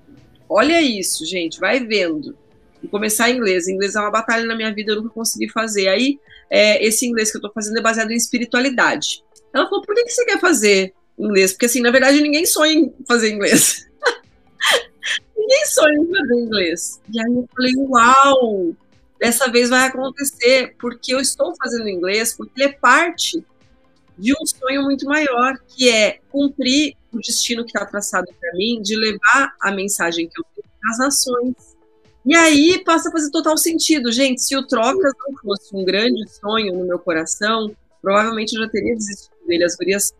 [0.48, 2.36] Olha isso, gente, vai vendo.
[2.82, 3.68] E começar inglês.
[3.68, 5.88] Inglês é uma batalha na minha vida, eu nunca consegui fazer.
[5.88, 6.18] Aí,
[6.50, 9.24] é, esse inglês que eu tô fazendo é baseado em espiritualidade.
[9.52, 11.52] Ela falou, por que, que você quer fazer inglês?
[11.52, 13.88] Porque, assim, na verdade, ninguém sonha em fazer inglês.
[15.36, 17.00] ninguém sonha em fazer inglês.
[17.12, 18.74] E aí eu falei, uau!
[19.22, 23.46] dessa vez vai acontecer porque eu estou fazendo inglês, porque ele é parte
[24.18, 28.80] de um sonho muito maior, que é cumprir o destino que está traçado para mim,
[28.82, 31.54] de levar a mensagem que eu tenho às nações.
[32.24, 34.12] E aí passa a fazer total sentido.
[34.12, 38.68] Gente, se o Trocas não fosse um grande sonho no meu coração, provavelmente eu já
[38.68, 39.64] teria desistido dele.
[39.64, 40.12] As gurias,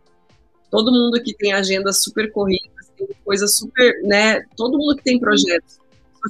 [0.69, 4.41] todo mundo que tem agendas super corridas, tem coisas super, né?
[4.55, 5.79] Todo mundo que tem projetos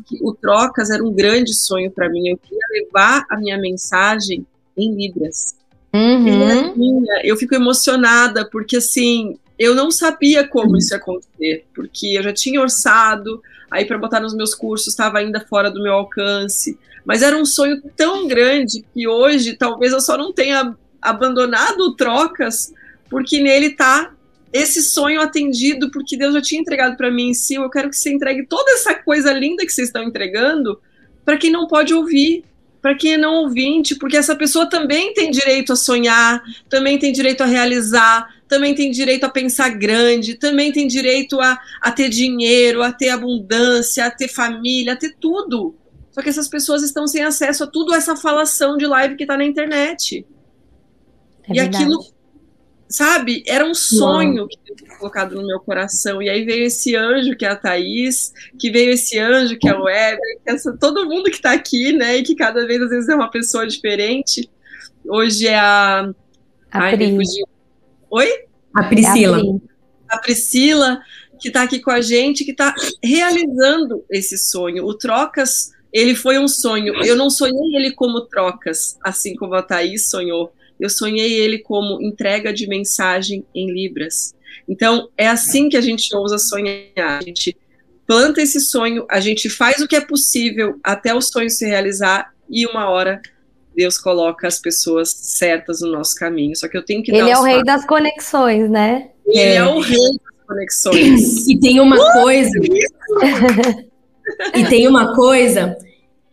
[0.08, 2.30] que o Trocas era um grande sonho para mim.
[2.30, 4.46] Eu queria levar a minha mensagem
[4.76, 5.56] em Libras.
[5.94, 7.06] Uhum.
[7.24, 12.34] Eu fico emocionada, porque assim, eu não sabia como isso ia acontecer, porque eu já
[12.34, 16.78] tinha orçado, aí para botar nos meus cursos estava ainda fora do meu alcance.
[17.06, 21.96] Mas era um sonho tão grande que hoje talvez eu só não tenha abandonado o
[21.96, 22.74] Trocas,
[23.10, 24.12] porque nele está
[24.54, 27.96] esse sonho atendido, porque Deus já tinha entregado para mim em si, eu quero que
[27.96, 30.80] você entregue toda essa coisa linda que vocês estão entregando
[31.26, 32.46] para quem não pode ouvir,
[32.80, 37.12] para quem é não ouvinte, porque essa pessoa também tem direito a sonhar, também tem
[37.12, 42.08] direito a realizar, também tem direito a pensar grande, também tem direito a, a ter
[42.08, 45.76] dinheiro, a ter abundância, a ter família, a ter tudo.
[46.12, 49.36] Só que essas pessoas estão sem acesso a tudo essa falação de live que está
[49.36, 50.24] na internet.
[51.50, 51.78] É e verdade.
[51.78, 52.00] aquilo
[52.88, 53.44] sabe?
[53.48, 56.22] Era um sonho que tinha colocado no meu coração.
[56.22, 59.74] E aí veio esse anjo que é a Thaís, que veio esse anjo que é
[59.74, 62.18] o Weber, essa, todo mundo que está aqui, né?
[62.18, 64.48] E que cada vez às vezes é uma pessoa diferente.
[65.04, 66.08] Hoje é a.
[66.72, 67.18] A Ai, Pri.
[68.14, 68.30] Oi?
[68.74, 69.40] A Priscila.
[69.40, 69.42] É
[70.10, 71.02] a, a Priscila,
[71.40, 72.74] que está aqui com a gente, que está
[73.04, 74.86] realizando esse sonho.
[74.86, 76.94] O Trocas, ele foi um sonho.
[77.04, 82.02] Eu não sonhei ele como Trocas, assim como a Thaís sonhou eu sonhei ele como
[82.02, 84.36] entrega de mensagem em Libras.
[84.68, 87.20] Então, é assim que a gente ousa sonhar.
[87.20, 87.56] A gente
[88.06, 92.34] planta esse sonho, a gente faz o que é possível até o sonho se realizar
[92.50, 93.22] e uma hora
[93.76, 96.56] Deus coloca as pessoas certas no nosso caminho.
[96.56, 99.10] Só que eu tenho que Ele é o rei das conexões, né?
[99.26, 99.56] Ele é.
[99.56, 101.48] é o rei das conexões.
[101.48, 102.52] E tem uma uh, coisa.
[104.56, 105.78] e tem uma coisa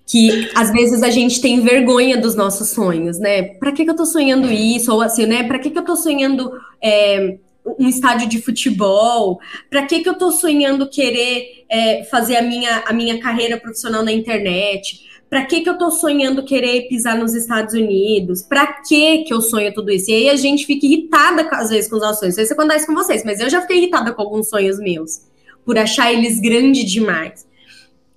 [0.07, 3.43] que às vezes a gente tem vergonha dos nossos sonhos, né?
[3.43, 4.93] Para que, que eu tô sonhando isso?
[4.93, 5.45] Ou assim, né?
[5.45, 6.51] Para que, que eu tô sonhando
[6.83, 7.39] é,
[7.79, 9.39] um estádio de futebol?
[9.71, 14.03] Para que, que eu tô sonhando querer é, fazer a minha, a minha carreira profissional
[14.03, 15.10] na internet?
[15.31, 18.43] Para que, que eu tô sonhando querer pisar nos Estados Unidos?
[18.43, 20.11] Para que que eu sonho tudo isso?
[20.11, 22.35] E aí a gente fica irritada às vezes com os nossos sonhos.
[22.35, 25.21] Não sei se acontece com vocês, mas eu já fiquei irritada com alguns sonhos meus,
[25.65, 27.47] por achar eles grandes demais.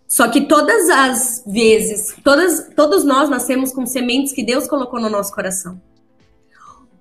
[0.08, 5.10] Só que todas as vezes, todas, todos nós nascemos com sementes que Deus colocou no
[5.10, 5.80] nosso coração.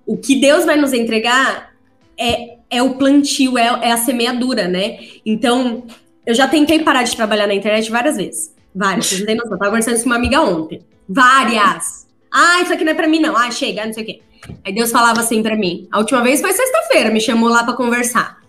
[0.05, 1.73] O que Deus vai nos entregar
[2.15, 4.99] é, é o plantio, é, é a semeadura, né?
[5.25, 5.85] Então,
[6.23, 8.52] eu já tentei parar de trabalhar na internet várias vezes.
[8.75, 9.53] Várias, vocês não têm noção.
[9.53, 10.81] Eu tava conversando com uma amiga ontem.
[11.07, 12.07] Várias.
[12.31, 13.37] Ah, isso aqui não é pra mim, não.
[13.37, 14.21] Ah, chega, não sei o quê.
[14.65, 15.87] Aí Deus falava assim pra mim.
[15.91, 18.41] A última vez foi sexta-feira, me chamou lá para conversar.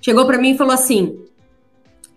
[0.00, 1.24] Chegou para mim e falou assim: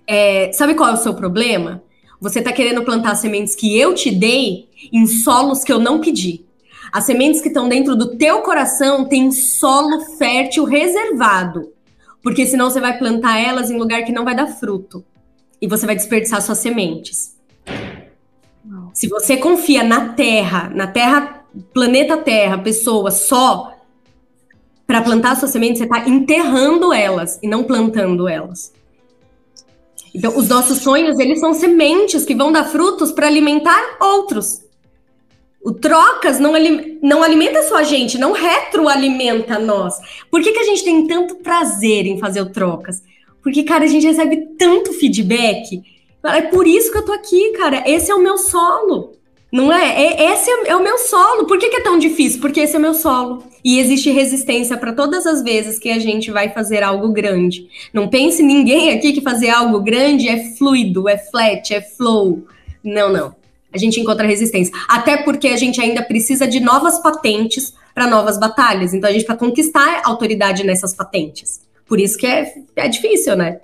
[0.08, 1.84] é, sabe qual é o seu problema?
[2.21, 6.45] Você está querendo plantar sementes que eu te dei em solos que eu não pedi.
[6.91, 11.73] As sementes que estão dentro do teu coração têm solo fértil reservado,
[12.23, 15.04] porque senão você vai plantar elas em lugar que não vai dar fruto
[15.62, 17.35] e você vai desperdiçar suas sementes.
[18.93, 23.73] Se você confia na Terra, na Terra, planeta Terra, pessoa só
[24.88, 28.73] para plantar suas sementes, você está enterrando elas e não plantando elas.
[30.13, 34.62] Então, os nossos sonhos, eles são sementes que vão dar frutos para alimentar outros.
[35.62, 36.54] O trocas não,
[37.01, 39.95] não alimenta só a gente, não retroalimenta nós.
[40.30, 43.04] Por que, que a gente tem tanto prazer em fazer o trocas?
[43.41, 45.82] Porque, cara, a gente recebe tanto feedback.
[46.28, 47.84] É por isso que eu tô aqui, cara.
[47.86, 49.16] Esse é o meu solo.
[49.52, 50.04] Não é?
[50.04, 51.46] é esse é, é, o meu solo.
[51.46, 52.42] Por que, que, é tão difícil?
[52.42, 53.44] Porque esse é o meu solo.
[53.64, 57.68] E existe resistência para todas as vezes que a gente vai fazer algo grande.
[57.94, 62.46] Não pense ninguém aqui que fazer algo grande é fluido, é flat, é flow.
[62.84, 63.36] Não, não.
[63.74, 64.74] A gente encontra resistência.
[64.88, 68.94] Até porque a gente ainda precisa de novas patentes para novas batalhas.
[68.94, 71.62] Então a gente vai conquistar autoridade nessas patentes.
[71.88, 73.60] Por isso que é, é difícil, né?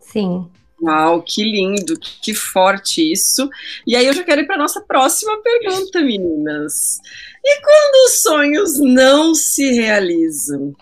[0.00, 0.46] Sim.
[0.80, 3.48] Uau, que lindo, que forte isso.
[3.86, 7.00] E aí eu já quero ir para nossa próxima pergunta, meninas.
[7.44, 10.72] E quando os sonhos não se realizam?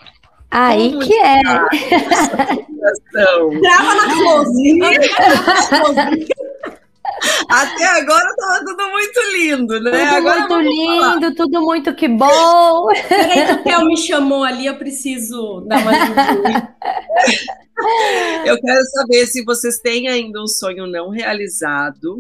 [0.51, 1.43] Aí Como que é.
[3.61, 4.79] Trava na close.
[7.49, 9.91] Até agora tava tudo muito lindo, né?
[9.91, 11.35] Tudo agora muito lindo, falar.
[11.35, 12.87] tudo muito que bom.
[13.09, 15.93] Peraí que o Theo me chamou ali, eu preciso dar uma
[18.45, 22.19] Eu quero saber se vocês têm ainda um sonho não realizado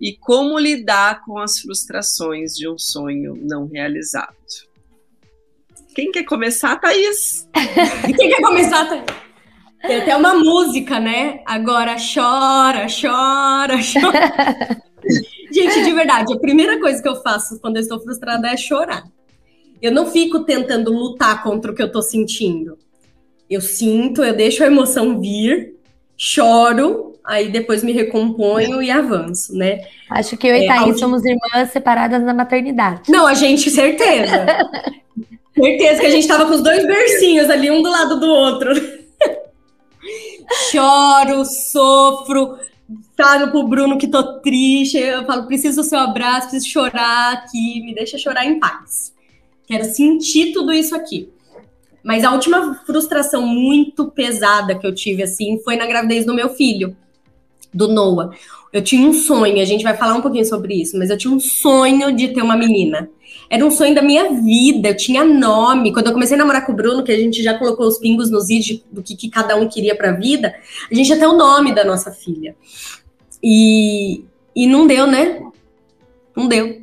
[0.00, 4.34] e como lidar com as frustrações de um sonho não realizado.
[5.94, 7.48] Quem quer começar, Thaís?
[8.16, 9.04] Quem quer começar, Thaís?
[9.82, 11.40] Tem até uma música, né?
[11.44, 14.82] Agora chora, chora, chora.
[15.50, 19.02] Gente, de verdade, a primeira coisa que eu faço quando eu estou frustrada é chorar.
[19.80, 22.78] Eu não fico tentando lutar contra o que eu estou sentindo.
[23.50, 25.74] Eu sinto, eu deixo a emoção vir,
[26.16, 29.80] choro, aí depois me recomponho e avanço, né?
[30.08, 33.10] Acho que eu e é, Thaís somos irmãs separadas na maternidade.
[33.10, 34.46] Não, a gente, certeza.
[35.52, 39.01] certeza que a gente tava com os dois bercinhos ali, um do lado do outro
[40.70, 42.58] choro, sofro,
[43.16, 47.80] falo pro Bruno que tô triste, eu falo, preciso do seu abraço, preciso chorar aqui,
[47.82, 49.12] me deixa chorar em paz.
[49.66, 51.30] Quero sentir tudo isso aqui.
[52.02, 56.48] Mas a última frustração muito pesada que eu tive, assim, foi na gravidez do meu
[56.48, 56.96] filho,
[57.72, 58.34] do Noah.
[58.72, 61.32] Eu tinha um sonho, a gente vai falar um pouquinho sobre isso, mas eu tinha
[61.32, 63.08] um sonho de ter uma menina.
[63.48, 65.92] Era um sonho da minha vida, eu tinha nome.
[65.92, 68.30] Quando eu comecei a namorar com o Bruno, que a gente já colocou os pingos
[68.30, 70.54] nos vídeos do que, que cada um queria para a vida,
[70.90, 72.54] a gente tem o nome da nossa filha.
[73.42, 74.24] E,
[74.54, 75.42] e não deu, né?
[76.36, 76.82] Não deu.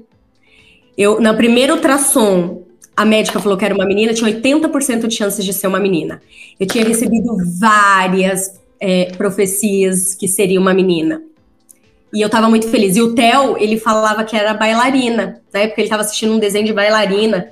[0.97, 2.63] Eu, na primeira ultrassom,
[2.95, 6.21] a médica falou que era uma menina, tinha 80% de chances de ser uma menina.
[6.59, 11.23] Eu tinha recebido várias é, profecias que seria uma menina.
[12.13, 12.95] E eu tava muito feliz.
[12.95, 15.67] E o Theo, ele falava que era bailarina, né?
[15.67, 17.51] Porque ele tava assistindo um desenho de bailarina.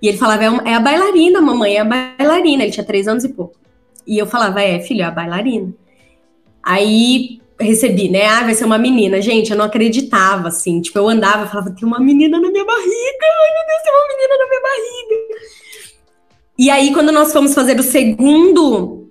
[0.00, 2.62] E ele falava, é, é a bailarina, mamãe, é a bailarina.
[2.62, 3.54] Ele tinha três anos e pouco.
[4.06, 5.74] E eu falava, é, filho, é a bailarina.
[6.62, 8.26] Aí recebi, né?
[8.26, 9.20] Ah, vai ser uma menina.
[9.20, 10.80] Gente, eu não acreditava, assim.
[10.80, 12.86] Tipo, eu andava e falava, tem uma menina na minha barriga.
[12.86, 15.36] Ai, meu Deus, tem uma menina na minha barriga.
[16.58, 19.08] E aí, quando nós fomos fazer o segundo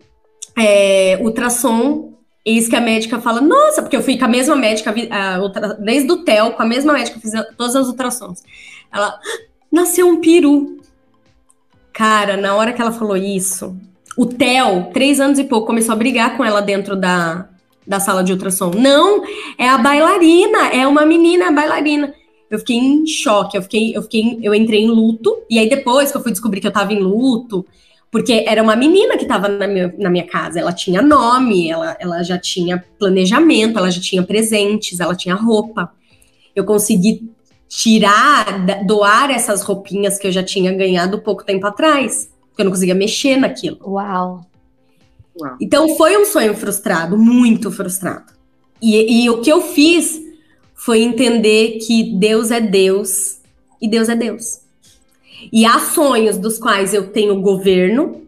[0.58, 2.05] é, ultrassom,
[2.46, 6.12] Eis que a médica fala, nossa, porque eu fui com a mesma médica, a, desde
[6.12, 8.44] o TEL, com a mesma médica, fiz todas as ultrassons.
[8.94, 9.20] Ela,
[9.72, 10.80] nasceu um peru.
[11.92, 13.76] Cara, na hora que ela falou isso,
[14.18, 17.50] o Theo, três anos e pouco, começou a brigar com ela dentro da,
[17.86, 18.72] da sala de ultrassom.
[18.72, 19.24] Não,
[19.58, 22.14] é a bailarina, é uma menina bailarina.
[22.50, 26.12] Eu fiquei em choque, eu fiquei, eu fiquei, eu entrei em luto, e aí depois
[26.12, 27.66] que eu fui descobrir que eu tava em luto,
[28.16, 31.98] porque era uma menina que estava na minha, na minha casa, ela tinha nome, ela,
[32.00, 35.92] ela já tinha planejamento, ela já tinha presentes, ela tinha roupa.
[36.56, 37.30] Eu consegui
[37.68, 42.72] tirar, doar essas roupinhas que eu já tinha ganhado pouco tempo atrás, porque eu não
[42.72, 43.80] conseguia mexer naquilo.
[43.86, 44.46] Uau!
[45.38, 45.58] Uau.
[45.60, 48.32] Então foi um sonho frustrado, muito frustrado.
[48.82, 50.22] E, e o que eu fiz
[50.74, 53.42] foi entender que Deus é Deus
[53.82, 54.62] e Deus é Deus.
[55.52, 58.22] E há sonhos dos quais eu tenho governo,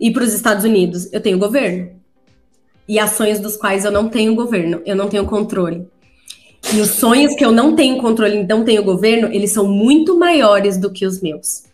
[0.00, 1.90] e para os Estados Unidos eu tenho governo.
[2.86, 5.86] E há sonhos dos quais eu não tenho governo, eu não tenho controle.
[6.74, 10.76] E os sonhos que eu não tenho controle, não tenho governo, eles são muito maiores
[10.76, 11.64] do que os meus.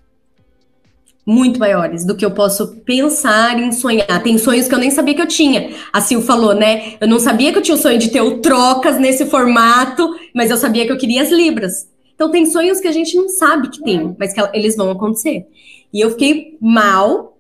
[1.30, 4.22] muito maiores do que eu posso pensar em sonhar.
[4.22, 5.70] Tem sonhos que eu nem sabia que eu tinha.
[5.92, 6.94] A Sil falou, né?
[7.00, 10.50] Eu não sabia que eu tinha o sonho de ter o trocas nesse formato, mas
[10.50, 11.88] eu sabia que eu queria as libras.
[12.20, 15.46] Então tem sonhos que a gente não sabe que tem, mas que eles vão acontecer.
[15.90, 17.38] E eu fiquei mal,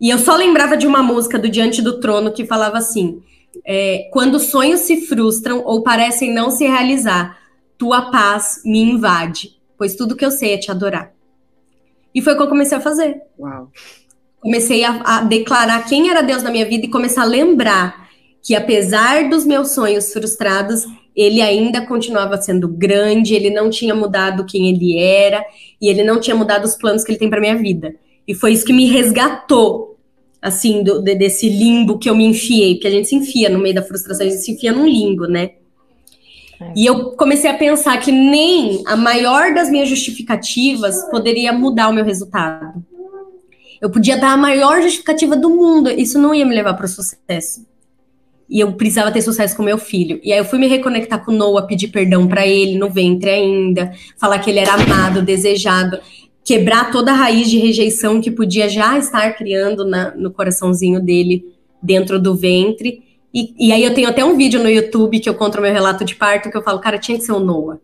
[0.00, 3.22] e eu só lembrava de uma música do Diante do Trono que falava assim:
[3.62, 7.38] é, quando sonhos se frustram ou parecem não se realizar,
[7.76, 11.12] tua paz me invade, pois tudo que eu sei é te adorar.
[12.14, 13.20] E foi o que eu comecei a fazer.
[13.38, 13.70] Uau.
[14.40, 18.08] Comecei a, a declarar quem era Deus na minha vida e começar a lembrar
[18.42, 24.46] que, apesar dos meus sonhos frustrados, ele ainda continuava sendo grande, ele não tinha mudado
[24.46, 25.44] quem ele era
[25.80, 27.94] e ele não tinha mudado os planos que ele tem para minha vida.
[28.26, 29.98] E foi isso que me resgatou,
[30.40, 33.58] assim, do, de, desse limbo que eu me enfiei, porque a gente se enfia no
[33.58, 35.50] meio da frustração, a gente se enfia num limbo, né?
[36.60, 36.72] É.
[36.76, 41.92] E eu comecei a pensar que nem a maior das minhas justificativas poderia mudar o
[41.92, 42.82] meu resultado.
[43.80, 46.88] Eu podia dar a maior justificativa do mundo, isso não ia me levar para o
[46.88, 47.66] sucesso.
[48.52, 50.20] E eu precisava ter sucesso com meu filho.
[50.22, 53.92] E aí eu fui me reconectar com Noah, pedir perdão para ele no ventre ainda,
[54.20, 55.98] falar que ele era amado, desejado,
[56.44, 61.44] quebrar toda a raiz de rejeição que podia já estar criando na, no coraçãozinho dele
[61.82, 63.02] dentro do ventre
[63.34, 66.04] e, e, aí eu tenho até um vídeo no YouTube que eu conto meu relato
[66.04, 67.80] de parto, que eu falo, cara, tinha que ser o Noah.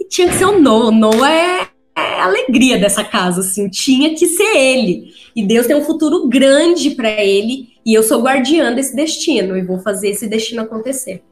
[0.00, 0.88] E tinha que ser o Noah.
[0.88, 1.68] O Noah é
[1.98, 5.12] a alegria dessa casa, assim, tinha que ser ele.
[5.34, 9.62] E Deus tem um futuro grande para ele, e eu sou guardiã desse destino, e
[9.62, 11.22] vou fazer esse destino acontecer.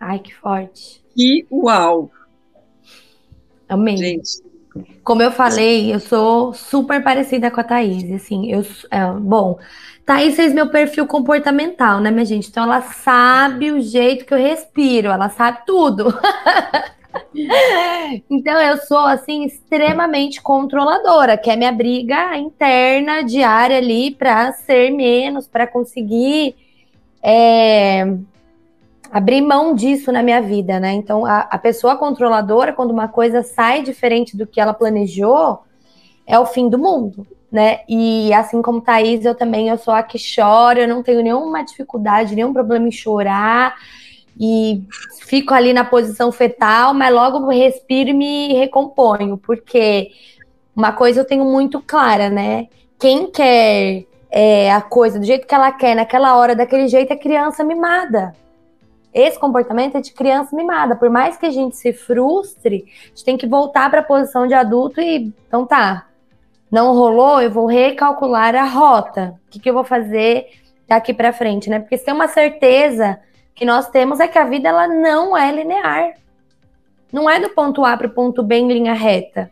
[0.00, 1.02] Ai, que forte.
[1.14, 2.10] Que uau!
[3.68, 3.96] Amém.
[3.96, 4.48] Gente.
[5.02, 9.58] Como eu falei, eu sou super parecida com a Thaís, assim, eu, é, bom,
[10.04, 12.48] Thaís fez meu perfil comportamental, né, minha gente?
[12.48, 16.14] Então ela sabe o jeito que eu respiro, ela sabe tudo.
[18.30, 24.90] então eu sou assim extremamente controladora, que é minha briga interna diária ali para ser
[24.90, 26.56] menos, para conseguir
[27.22, 28.14] é,
[29.10, 30.92] abrir mão disso na minha vida, né?
[30.92, 35.60] Então a, a pessoa controladora, quando uma coisa sai diferente do que ela planejou,
[36.26, 37.80] é o fim do mundo né?
[37.88, 41.62] E assim como Thaís, eu também eu sou a que chora, eu não tenho nenhuma
[41.62, 43.74] dificuldade, nenhum problema em chorar.
[44.40, 44.84] E
[45.26, 50.10] fico ali na posição fetal, mas logo respiro e me recomponho, porque
[50.76, 52.68] uma coisa eu tenho muito clara, né?
[52.98, 57.16] Quem quer é, a coisa do jeito que ela quer, naquela hora, daquele jeito, é
[57.16, 58.34] criança mimada.
[59.12, 60.94] Esse comportamento é de criança mimada.
[60.94, 64.46] Por mais que a gente se frustre, a gente tem que voltar para a posição
[64.46, 66.06] de adulto e então tá,
[66.70, 69.34] não rolou, eu vou recalcular a rota.
[69.46, 70.46] O que, que eu vou fazer
[70.86, 71.80] daqui para frente, né?
[71.80, 73.18] Porque se tem uma certeza
[73.58, 76.14] que nós temos é que a vida ela não é linear.
[77.12, 79.50] Não é do ponto A para o ponto B em linha reta.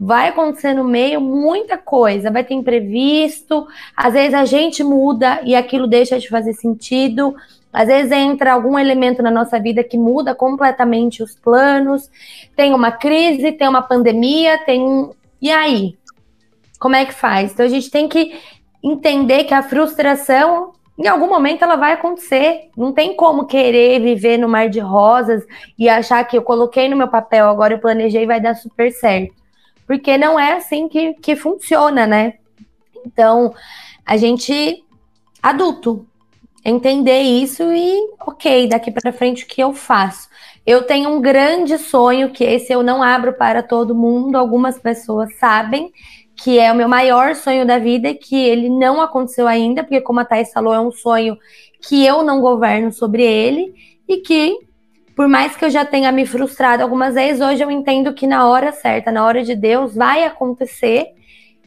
[0.00, 3.66] Vai acontecer no meio muita coisa, vai ter imprevisto,
[3.96, 7.34] às vezes a gente muda e aquilo deixa de fazer sentido,
[7.72, 12.10] às vezes entra algum elemento na nossa vida que muda completamente os planos,
[12.56, 15.10] tem uma crise, tem uma pandemia, tem um.
[15.40, 15.96] E aí?
[16.78, 17.52] Como é que faz?
[17.52, 18.38] Então a gente tem que
[18.82, 22.70] entender que a frustração, em algum momento, ela vai acontecer.
[22.76, 25.44] Não tem como querer viver no mar de rosas
[25.78, 28.92] e achar que eu coloquei no meu papel, agora eu planejei e vai dar super
[28.92, 29.34] certo.
[29.86, 32.34] Porque não é assim que, que funciona, né?
[33.04, 33.52] Então,
[34.06, 34.84] a gente,
[35.42, 36.06] adulto,
[36.64, 40.28] entender isso e, ok, daqui para frente o que eu faço?
[40.64, 45.36] Eu tenho um grande sonho que esse eu não abro para todo mundo, algumas pessoas
[45.36, 45.92] sabem,
[46.36, 50.20] que é o meu maior sonho da vida, que ele não aconteceu ainda, porque como
[50.20, 51.36] a Thais falou, é um sonho
[51.80, 53.74] que eu não governo sobre ele
[54.08, 54.58] e que,
[55.14, 58.48] por mais que eu já tenha me frustrado algumas vezes, hoje eu entendo que na
[58.48, 61.08] hora certa, na hora de Deus, vai acontecer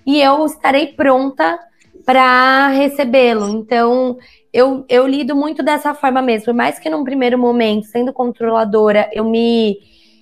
[0.05, 1.59] e eu estarei pronta
[2.05, 3.49] para recebê-lo.
[3.49, 4.18] Então,
[4.53, 6.45] eu, eu lido muito dessa forma mesmo.
[6.45, 9.78] Por mais que num primeiro momento, sendo controladora, eu me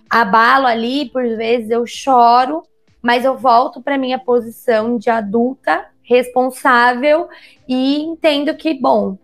[0.10, 2.64] abalo ali, por vezes eu choro,
[3.06, 7.30] mas eu volto para minha posição de adulta responsável
[7.68, 9.16] e entendo que, bom,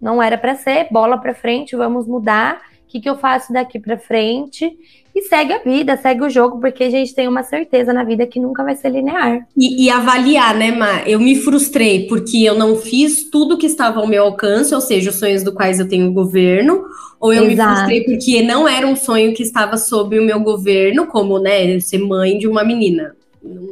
[0.00, 2.62] não era para ser, bola para frente, vamos mudar.
[2.82, 4.74] O que, que eu faço daqui para frente?
[5.14, 8.26] E segue a vida, segue o jogo, porque a gente tem uma certeza na vida
[8.26, 9.46] que nunca vai ser linear.
[9.56, 11.02] E, e avaliar, né, Ma?
[11.06, 15.10] Eu me frustrei porque eu não fiz tudo que estava ao meu alcance, ou seja,
[15.10, 16.82] os sonhos do quais eu tenho governo,
[17.20, 17.70] ou eu Exato.
[17.70, 21.78] me frustrei porque não era um sonho que estava sob o meu governo, como, né,
[21.78, 23.14] ser mãe de uma menina.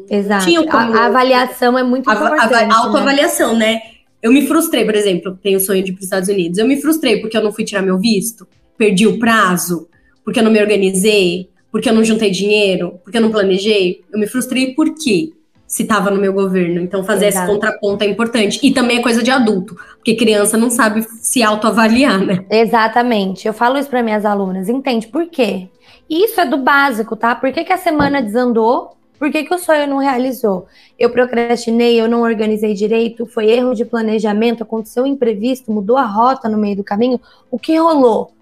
[0.08, 0.44] Exato.
[0.44, 0.76] Como...
[0.76, 2.54] A, a, avaliação é muito a, importante.
[2.54, 3.72] A, a autoavaliação, né?
[3.74, 3.82] né?
[4.22, 6.58] Eu me frustrei, por exemplo, tenho o sonho de ir para os Estados Unidos.
[6.58, 8.46] Eu me frustrei porque eu não fui tirar meu visto,
[8.78, 9.88] perdi o prazo,
[10.24, 14.02] porque eu não me organizei, porque eu não juntei dinheiro, porque eu não planejei.
[14.12, 15.32] Eu me frustrei por quê?
[15.72, 16.82] se estava no meu governo.
[16.82, 17.46] Então, fazer Exato.
[17.46, 18.60] esse contraponto é importante.
[18.62, 22.44] E também é coisa de adulto, porque criança não sabe se autoavaliar, né?
[22.50, 23.48] Exatamente.
[23.48, 24.68] Eu falo isso para minhas alunas.
[24.68, 25.70] Entende por quê?
[26.10, 27.34] Isso é do básico, tá?
[27.34, 28.90] Por que, que a semana desandou?
[29.18, 30.66] Por que, que o sonho não realizou?
[30.98, 36.04] Eu procrastinei, eu não organizei direito, foi erro de planejamento, aconteceu um imprevisto, mudou a
[36.04, 37.18] rota no meio do caminho.
[37.50, 38.32] O que rolou?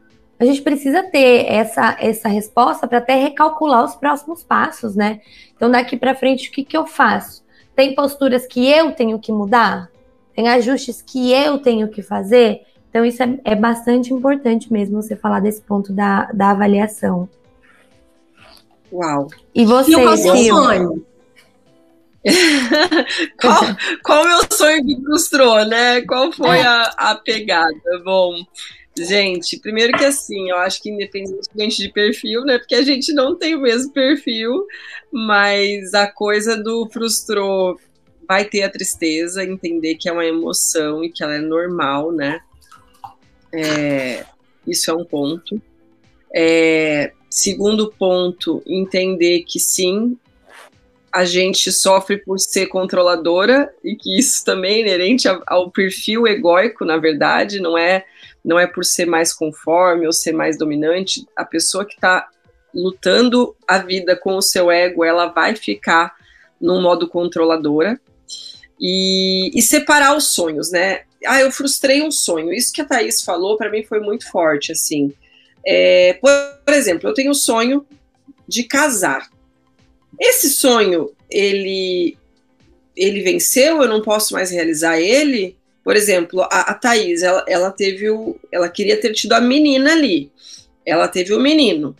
[0.41, 5.20] A gente precisa ter essa, essa resposta para até recalcular os próximos passos, né?
[5.55, 7.45] Então, daqui para frente, o que, que eu faço?
[7.76, 9.91] Tem posturas que eu tenho que mudar?
[10.34, 12.62] Tem ajustes que eu tenho que fazer?
[12.88, 17.28] Então, isso é, é bastante importante mesmo você falar desse ponto da, da avaliação.
[18.91, 19.28] Uau.
[19.55, 21.07] E você, e qual sonho?
[23.41, 23.61] qual,
[24.03, 26.01] qual o meu sonho que frustrou, né?
[26.01, 26.62] Qual foi é.
[26.62, 27.78] a, a pegada?
[28.03, 28.43] Bom,
[28.97, 32.59] gente, primeiro que assim, eu acho que independentemente de perfil, né?
[32.59, 34.66] Porque a gente não tem o mesmo perfil,
[35.12, 37.78] mas a coisa do frustrou
[38.28, 42.41] vai ter a tristeza, entender que é uma emoção e que ela é normal, né?
[43.53, 44.24] É,
[44.66, 45.61] isso é um ponto.
[46.32, 50.18] É, Segundo ponto, entender que sim,
[51.12, 56.84] a gente sofre por ser controladora e que isso também é inerente ao perfil egóico,
[56.84, 58.05] na verdade, não é
[58.45, 61.26] não é por ser mais conforme ou ser mais dominante.
[61.36, 62.28] A pessoa que está
[62.74, 66.14] lutando a vida com o seu ego, ela vai ficar
[66.61, 68.01] num modo controladora
[68.80, 71.03] e, e separar os sonhos, né?
[71.26, 72.53] Ah, eu frustrei um sonho.
[72.53, 75.12] Isso que a Thaís falou para mim foi muito forte, assim.
[75.66, 76.30] É, por,
[76.64, 77.86] por exemplo, eu tenho o sonho
[78.49, 79.28] de casar.
[80.18, 82.16] Esse sonho, ele,
[82.97, 85.59] ele venceu, eu não posso mais realizar ele.
[85.83, 88.39] Por exemplo, a, a Thaís, ela, ela teve o.
[88.53, 90.31] Ela queria ter tido a menina ali.
[90.85, 91.97] Ela teve o menino.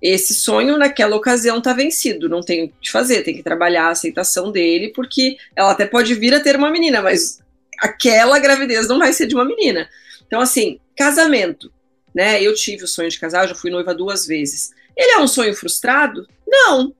[0.00, 2.28] Esse sonho, naquela ocasião, está vencido.
[2.28, 6.14] Não tem o que fazer, tem que trabalhar a aceitação dele, porque ela até pode
[6.14, 7.40] vir a ter uma menina, mas
[7.78, 9.88] aquela gravidez não vai ser de uma menina.
[10.26, 11.72] Então, assim, casamento
[12.14, 12.40] né?
[12.40, 14.72] Eu tive o sonho de casar, já fui noiva duas vezes.
[14.96, 16.28] Ele é um sonho frustrado?
[16.46, 16.94] Não.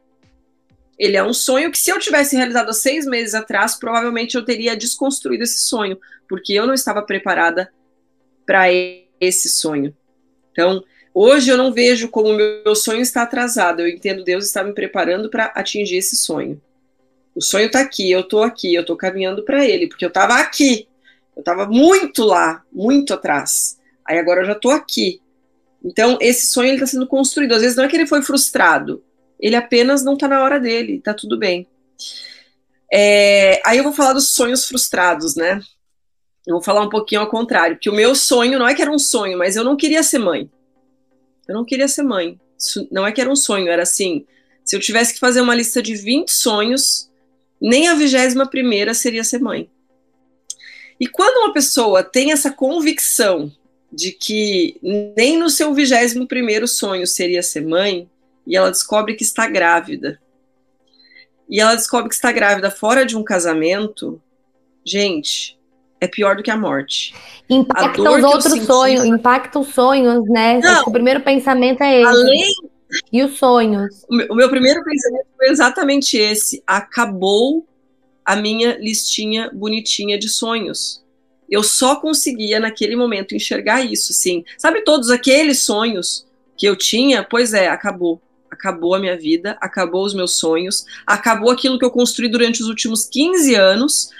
[0.99, 4.45] Ele é um sonho que, se eu tivesse realizado há seis meses atrás, provavelmente eu
[4.45, 5.99] teria desconstruído esse sonho,
[6.29, 7.72] porque eu não estava preparada
[8.47, 8.66] para
[9.20, 9.95] esse sonho.
[10.53, 13.81] Então, hoje eu não vejo como o meu sonho está atrasado.
[13.81, 16.61] Eu entendo Deus está me preparando para atingir esse sonho.
[17.35, 20.35] O sonho está aqui, eu estou aqui, eu estou caminhando para ele, porque eu estava
[20.35, 20.87] aqui.
[21.35, 23.79] Eu estava muito lá, muito atrás.
[24.07, 25.20] Aí agora eu já estou aqui.
[25.85, 27.53] Então, esse sonho está sendo construído.
[27.53, 29.03] Às vezes não é que ele foi frustrado,
[29.39, 31.66] ele apenas não está na hora dele, está tudo bem.
[32.93, 35.61] É, aí eu vou falar dos sonhos frustrados, né?
[36.47, 38.90] Eu vou falar um pouquinho ao contrário, que o meu sonho não é que era
[38.90, 40.51] um sonho, mas eu não queria ser mãe.
[41.49, 42.38] Eu não queria ser mãe.
[42.59, 44.26] Isso não é que era um sonho, era assim:
[44.64, 47.11] se eu tivesse que fazer uma lista de 20 sonhos,
[47.61, 49.70] nem a vigésima primeira seria ser mãe.
[50.99, 53.53] E quando uma pessoa tem essa convicção
[53.92, 54.78] de que
[55.16, 58.09] nem no seu vigésimo primeiro sonho seria ser mãe,
[58.47, 60.20] e ela descobre que está grávida.
[61.49, 64.20] E ela descobre que está grávida fora de um casamento,
[64.84, 65.59] gente,
[66.05, 67.15] é pior do que a morte.
[67.49, 68.67] Impacta os outros senti...
[68.67, 70.61] sonhos, impacta os sonhos, né?
[70.61, 72.07] Não, o primeiro pensamento é esse.
[72.07, 72.51] Além...
[73.13, 74.05] E os sonhos?
[74.09, 76.63] O meu, o meu primeiro pensamento foi exatamente esse.
[76.67, 77.67] Acabou
[78.25, 81.05] a minha listinha bonitinha de sonhos
[81.49, 84.45] eu só conseguia naquele momento enxergar isso, sim.
[84.59, 86.27] Sabe todos aqueles sonhos
[86.57, 87.23] que eu tinha?
[87.23, 88.21] Pois é, acabou.
[88.51, 92.69] Acabou a minha vida, acabou os meus sonhos, acabou aquilo que eu construí durante os
[92.69, 94.11] últimos 15 anos.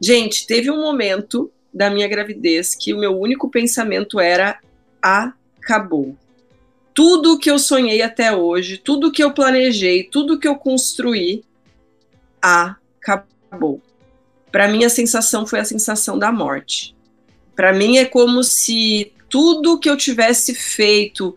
[0.00, 4.58] Gente, teve um momento da minha gravidez que o meu único pensamento era
[5.02, 6.16] acabou.
[6.92, 11.42] Tudo que eu sonhei até hoje, tudo que eu planejei, tudo que eu construí,
[12.40, 13.82] acabou.
[14.52, 16.94] Para mim, a sensação foi a sensação da morte.
[17.56, 21.36] Para mim, é como se tudo que eu tivesse feito,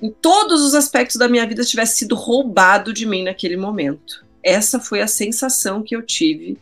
[0.00, 4.24] em todos os aspectos da minha vida, tivesse sido roubado de mim naquele momento.
[4.42, 6.58] Essa foi a sensação que eu tive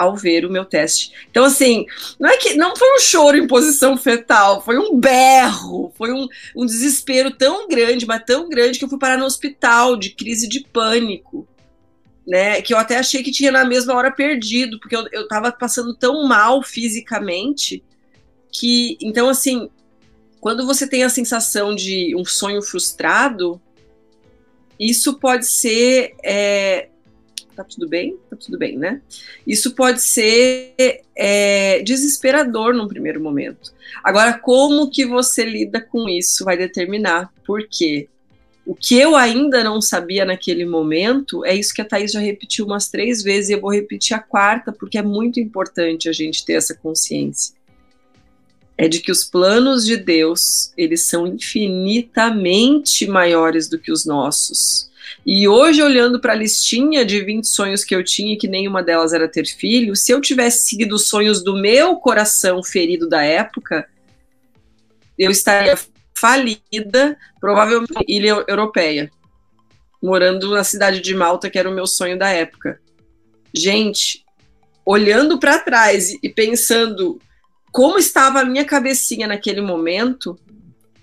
[0.00, 1.12] ao ver o meu teste.
[1.30, 1.86] Então, assim,
[2.18, 6.26] não é que não foi um choro em posição fetal, foi um berro, foi um,
[6.56, 10.48] um desespero tão grande, mas tão grande que eu fui parar no hospital de crise
[10.48, 11.46] de pânico
[12.30, 12.62] né?
[12.62, 15.92] Que eu até achei que tinha na mesma hora perdido, porque eu, eu tava passando
[15.94, 17.82] tão mal fisicamente
[18.52, 18.96] que.
[19.00, 19.68] Então, assim,
[20.40, 23.60] quando você tem a sensação de um sonho frustrado,
[24.78, 26.14] isso pode ser.
[26.22, 26.88] É,
[27.62, 28.16] tá tudo bem?
[28.28, 29.00] Tá tudo bem, né?
[29.46, 33.72] Isso pode ser é, desesperador num primeiro momento.
[34.02, 37.32] Agora, como que você lida com isso vai determinar.
[37.44, 38.08] Por quê?
[38.66, 42.66] O que eu ainda não sabia naquele momento é isso que a Thaís já repetiu
[42.66, 46.44] umas três vezes e eu vou repetir a quarta, porque é muito importante a gente
[46.44, 47.54] ter essa consciência.
[48.76, 54.89] É de que os planos de Deus, eles são infinitamente maiores do que os nossos.
[55.24, 59.12] E hoje, olhando para a listinha de 20 sonhos que eu tinha, que nenhuma delas
[59.12, 63.88] era ter filho, se eu tivesse seguido os sonhos do meu coração ferido da época,
[65.18, 65.78] eu estaria
[66.16, 69.10] falida, provavelmente ilha europeia,
[70.02, 72.80] morando na cidade de Malta, que era o meu sonho da época.
[73.54, 74.24] Gente,
[74.84, 77.20] olhando para trás e pensando
[77.72, 80.38] como estava a minha cabecinha naquele momento,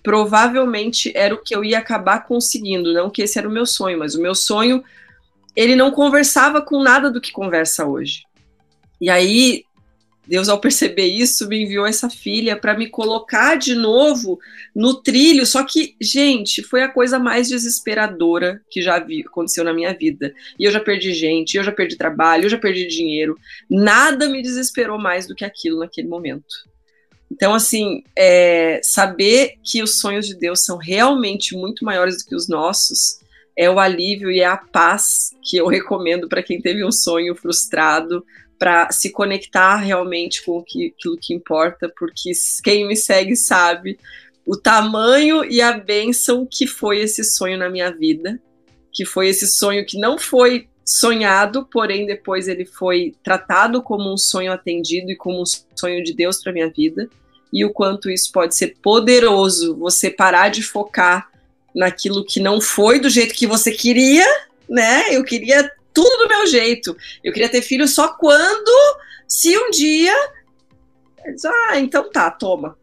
[0.07, 3.99] provavelmente era o que eu ia acabar conseguindo, não que esse era o meu sonho,
[3.99, 4.81] mas o meu sonho
[5.53, 8.23] ele não conversava com nada do que conversa hoje.
[9.01, 9.65] E aí
[10.25, 14.39] Deus, ao perceber isso, me enviou essa filha para me colocar de novo
[14.73, 15.45] no trilho.
[15.45, 20.33] Só que, gente, foi a coisa mais desesperadora que já vi, aconteceu na minha vida.
[20.57, 23.37] E eu já perdi gente, eu já perdi trabalho, eu já perdi dinheiro.
[23.69, 26.55] Nada me desesperou mais do que aquilo naquele momento.
[27.31, 32.35] Então, assim, é, saber que os sonhos de Deus são realmente muito maiores do que
[32.35, 33.19] os nossos
[33.57, 37.35] é o alívio e é a paz que eu recomendo para quem teve um sonho
[37.35, 38.23] frustrado,
[38.59, 42.31] para se conectar realmente com que, aquilo que importa, porque
[42.63, 43.97] quem me segue sabe
[44.45, 48.39] o tamanho e a bênção que foi esse sonho na minha vida,
[48.93, 54.17] que foi esse sonho que não foi sonhado, porém depois ele foi tratado como um
[54.17, 57.09] sonho atendido e como um sonho de Deus para minha vida,
[57.51, 61.29] e o quanto isso pode ser poderoso, você parar de focar
[61.75, 64.25] naquilo que não foi do jeito que você queria,
[64.69, 65.13] né?
[65.13, 66.95] Eu queria tudo do meu jeito.
[67.23, 70.13] Eu queria ter filho só quando, se um dia.
[71.69, 72.77] Ah, então tá, toma.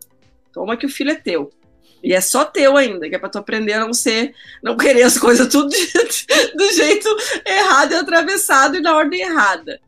[0.53, 1.51] Toma que o filho é teu.
[2.05, 5.05] E é só teu ainda, que é pra tu aprender a não ser, não querer
[5.05, 5.87] as coisas tudo de,
[6.55, 7.09] do jeito
[7.75, 9.81] errado e atravessado e na ordem errada.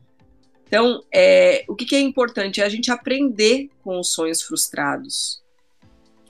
[0.67, 5.41] Então, é, o que, que, é importante é a gente aprender com os sonhos frustrados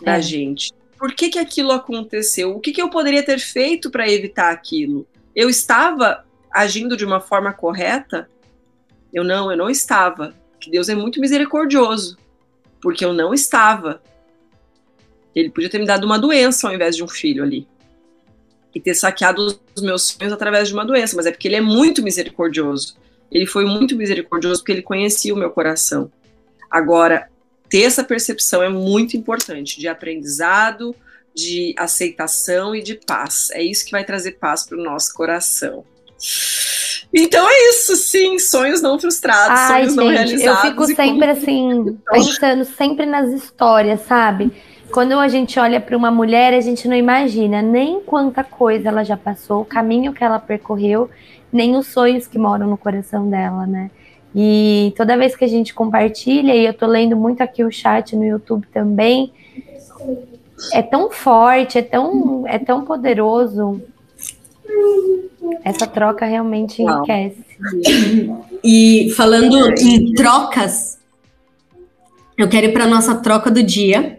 [0.01, 0.22] da é.
[0.22, 0.72] gente.
[0.97, 2.55] Por que, que aquilo aconteceu?
[2.55, 5.08] O que, que eu poderia ter feito para evitar aquilo?
[5.36, 8.30] Eu estava agindo de uma forma correta?
[9.12, 10.36] Eu não, eu não estava.
[10.60, 12.18] Que Deus é muito misericordioso,
[12.82, 14.01] porque eu não estava.
[15.34, 17.68] Ele podia ter me dado uma doença ao invés de um filho ali.
[18.78, 21.62] E ter saqueado os meus sonhos através de uma doença, mas é porque ele é
[21.62, 22.96] muito misericordioso.
[23.32, 26.12] Ele foi muito misericordioso porque ele conhecia o meu coração.
[26.70, 27.28] Agora,
[27.68, 30.96] ter essa percepção é muito importante de aprendizado,
[31.34, 33.50] de aceitação e de paz.
[33.52, 35.84] É isso que vai trazer paz para o nosso coração.
[37.12, 40.64] Então é isso, sim, sonhos não frustrados, Ai, sonhos gente, não realizados.
[40.64, 44.52] Eu fico sempre assim, pensando sempre nas histórias, sabe?
[44.92, 49.04] Quando a gente olha para uma mulher, a gente não imagina nem quanta coisa ela
[49.04, 51.10] já passou, o caminho que ela percorreu,
[51.52, 53.92] nem os sonhos que moram no coração dela, né?
[54.36, 58.16] E toda vez que a gente compartilha, e eu tô lendo muito aqui o chat
[58.16, 59.32] no YouTube também,
[60.74, 63.82] é tão forte, é tão, é tão poderoso
[65.64, 67.44] essa troca realmente enriquece.
[68.64, 70.98] E falando em trocas,
[72.38, 74.16] eu quero ir para nossa troca do dia.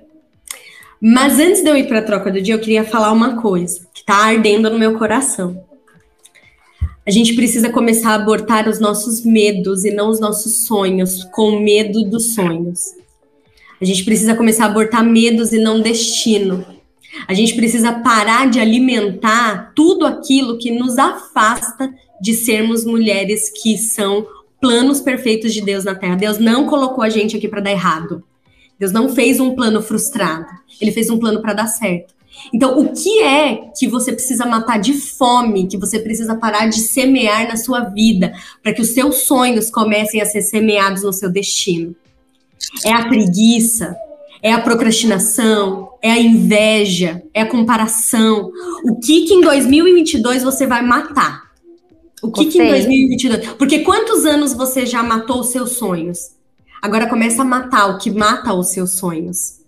[1.00, 3.86] Mas antes de eu ir para a troca do dia, eu queria falar uma coisa
[3.94, 5.64] que está ardendo no meu coração.
[7.06, 11.60] A gente precisa começar a abortar os nossos medos e não os nossos sonhos, com
[11.60, 12.94] medo dos sonhos.
[13.80, 16.66] A gente precisa começar a abortar medos e não destino.
[17.26, 23.78] A gente precisa parar de alimentar tudo aquilo que nos afasta de sermos mulheres que
[23.78, 24.26] são
[24.60, 26.16] planos perfeitos de Deus na Terra.
[26.16, 28.22] Deus não colocou a gente aqui para dar errado.
[28.78, 30.46] Deus não fez um plano frustrado.
[30.80, 32.14] Ele fez um plano para dar certo.
[32.54, 36.80] Então, o que é que você precisa matar de fome, que você precisa parar de
[36.80, 41.30] semear na sua vida, para que os seus sonhos comecem a ser semeados no seu
[41.30, 41.96] destino?
[42.84, 43.96] É a preguiça,
[44.42, 48.50] é a procrastinação, é a inveja, é a comparação.
[48.84, 51.48] O que que em 2022 você vai matar?
[52.22, 53.54] O que, que em 2022?
[53.54, 56.37] Porque quantos anos você já matou os seus sonhos?
[56.80, 59.58] Agora começa a matar o que mata os seus sonhos.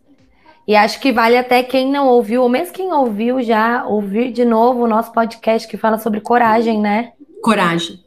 [0.66, 4.44] E acho que vale até quem não ouviu, ou mesmo quem ouviu já, ouvir de
[4.44, 7.12] novo o nosso podcast que fala sobre coragem, né?
[7.42, 7.98] Coragem.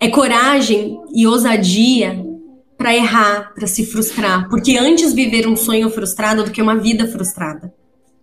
[0.00, 2.24] É coragem e ousadia
[2.76, 4.48] para errar, para se frustrar.
[4.48, 7.74] Porque antes viver um sonho frustrado do que uma vida frustrada.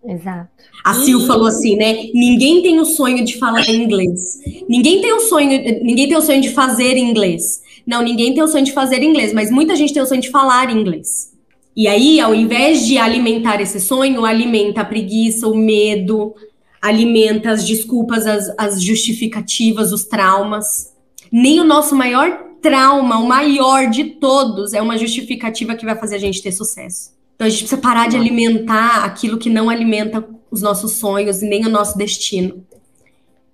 [0.08, 0.50] Exato.
[0.84, 2.10] A Sil falou assim, né?
[2.14, 4.40] Ninguém tem o sonho de falar inglês.
[4.70, 5.50] Ninguém tem o sonho,
[5.84, 7.62] ninguém tem o sonho de fazer inglês.
[7.86, 10.30] Não, ninguém tem o sonho de fazer inglês, mas muita gente tem o sonho de
[10.30, 11.32] falar inglês.
[11.76, 16.34] E aí, ao invés de alimentar esse sonho, alimenta a preguiça, o medo,
[16.82, 20.94] alimenta as desculpas, as, as justificativas, os traumas.
[21.32, 26.16] Nem o nosso maior trauma, o maior de todos, é uma justificativa que vai fazer
[26.16, 27.12] a gente ter sucesso.
[27.36, 31.46] Então a gente precisa parar de alimentar aquilo que não alimenta os nossos sonhos e
[31.46, 32.66] nem o nosso destino.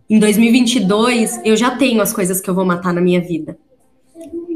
[0.09, 3.57] Em 2022, eu já tenho as coisas que eu vou matar na minha vida.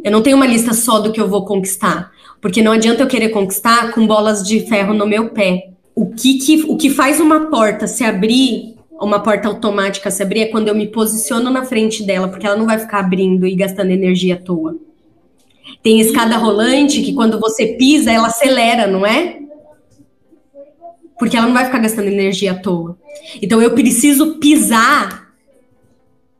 [0.05, 3.07] Eu não tenho uma lista só do que eu vou conquistar, porque não adianta eu
[3.07, 5.69] querer conquistar com bolas de ferro no meu pé.
[5.95, 10.41] O que, que, o que faz uma porta se abrir, uma porta automática se abrir,
[10.41, 13.55] é quando eu me posiciono na frente dela, porque ela não vai ficar abrindo e
[13.55, 14.77] gastando energia à toa.
[15.81, 19.39] Tem escada rolante que quando você pisa, ela acelera, não é?
[21.17, 22.95] Porque ela não vai ficar gastando energia à toa.
[23.41, 25.24] Então eu preciso pisar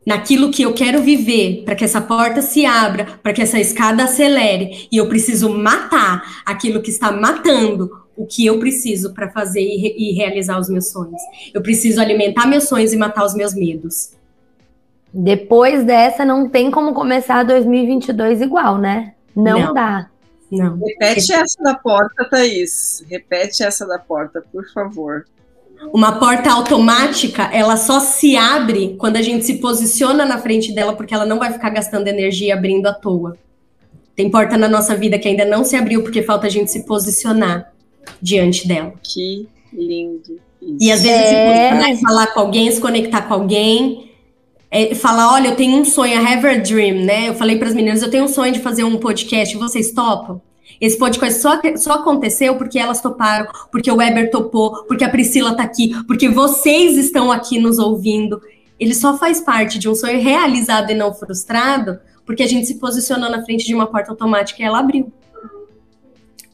[0.06, 4.04] naquilo que eu quero viver, para que essa porta se abra, para que essa escada
[4.04, 9.60] acelere, e eu preciso matar aquilo que está matando o que eu preciso para fazer
[9.60, 11.20] e, re e, realizar os meus sonhos.
[11.52, 14.12] Eu preciso alimentar meus sonhos e matar os meus medos.
[15.12, 19.14] Depois dessa, não tem como começar 2022 igual, né?
[19.34, 19.74] Não, não.
[19.74, 20.08] dá.
[20.50, 20.78] Não.
[20.78, 23.04] Repete essa da porta, Thaís.
[23.08, 25.26] Repete essa da porta, por favor.
[25.92, 30.94] Uma porta automática, ela só se abre quando a gente se posiciona na frente dela,
[30.94, 33.36] porque ela não vai ficar gastando energia abrindo à toa.
[34.14, 36.84] Tem porta na nossa vida que ainda não se abriu porque falta a gente se
[36.84, 37.72] posicionar
[38.20, 38.94] diante dela.
[39.02, 40.40] Que lindo.
[40.60, 40.76] Isso.
[40.80, 41.28] E às vezes é...
[41.28, 44.10] se posicionar e falar com alguém, se conectar com alguém,
[44.70, 47.28] é, falar, olha, eu tenho um sonho, I have a dream, né?
[47.28, 50.40] Eu falei para as meninas, eu tenho um sonho de fazer um podcast, vocês topam?
[50.80, 55.54] Esse podcast só, só aconteceu porque elas toparam, porque o Weber topou, porque a Priscila
[55.54, 58.40] tá aqui, porque vocês estão aqui nos ouvindo.
[58.78, 62.78] Ele só faz parte de um sonho realizado e não frustrado, porque a gente se
[62.78, 65.10] posicionou na frente de uma porta automática e ela abriu.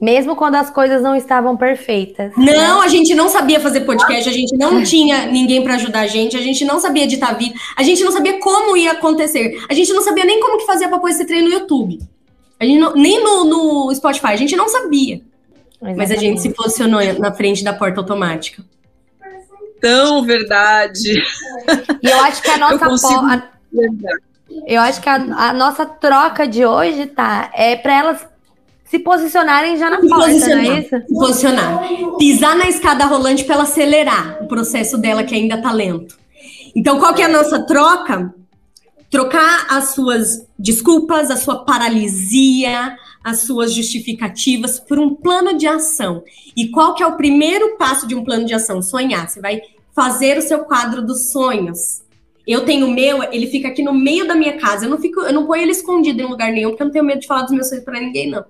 [0.01, 2.33] Mesmo quando as coisas não estavam perfeitas.
[2.37, 6.07] Não, a gente não sabia fazer podcast, a gente não tinha ninguém para ajudar a
[6.09, 9.75] gente, a gente não sabia editar vídeo, a gente não sabia como ia acontecer, a
[9.75, 12.01] gente não sabia nem como que fazia para pôr esse treino no YouTube.
[12.63, 15.17] A gente não, nem no, no, Spotify, a gente não sabia.
[15.17, 15.99] Exatamente.
[15.99, 18.63] Mas a gente se posicionou na frente da porta automática.
[19.81, 21.21] Tão verdade.
[22.01, 23.51] E eu acho que a nossa porta.
[24.65, 27.51] Eu acho que a, a, nossa troca de hoje, tá?
[27.53, 28.27] É para elas
[28.85, 30.89] se posicionarem já na se porta, não é isso?
[30.89, 31.81] Se posicionar.
[32.17, 36.17] Pisar na escada rolante para ela acelerar o processo dela, que ainda tá lento.
[36.77, 38.33] Então, qual que é a nossa troca?
[39.13, 46.25] Trocar as suas desculpas, a sua paralisia, as suas justificativas por um plano de ação.
[46.57, 48.81] E qual que é o primeiro passo de um plano de ação?
[48.81, 49.29] Sonhar.
[49.29, 49.61] Você vai
[49.95, 52.01] fazer o seu quadro dos sonhos.
[52.47, 54.87] Eu tenho o meu, ele fica aqui no meio da minha casa.
[54.87, 57.05] Eu não fico, eu não ponho ele escondido em lugar nenhum, porque eu não tenho
[57.05, 58.43] medo de falar dos meus sonhos para ninguém, não.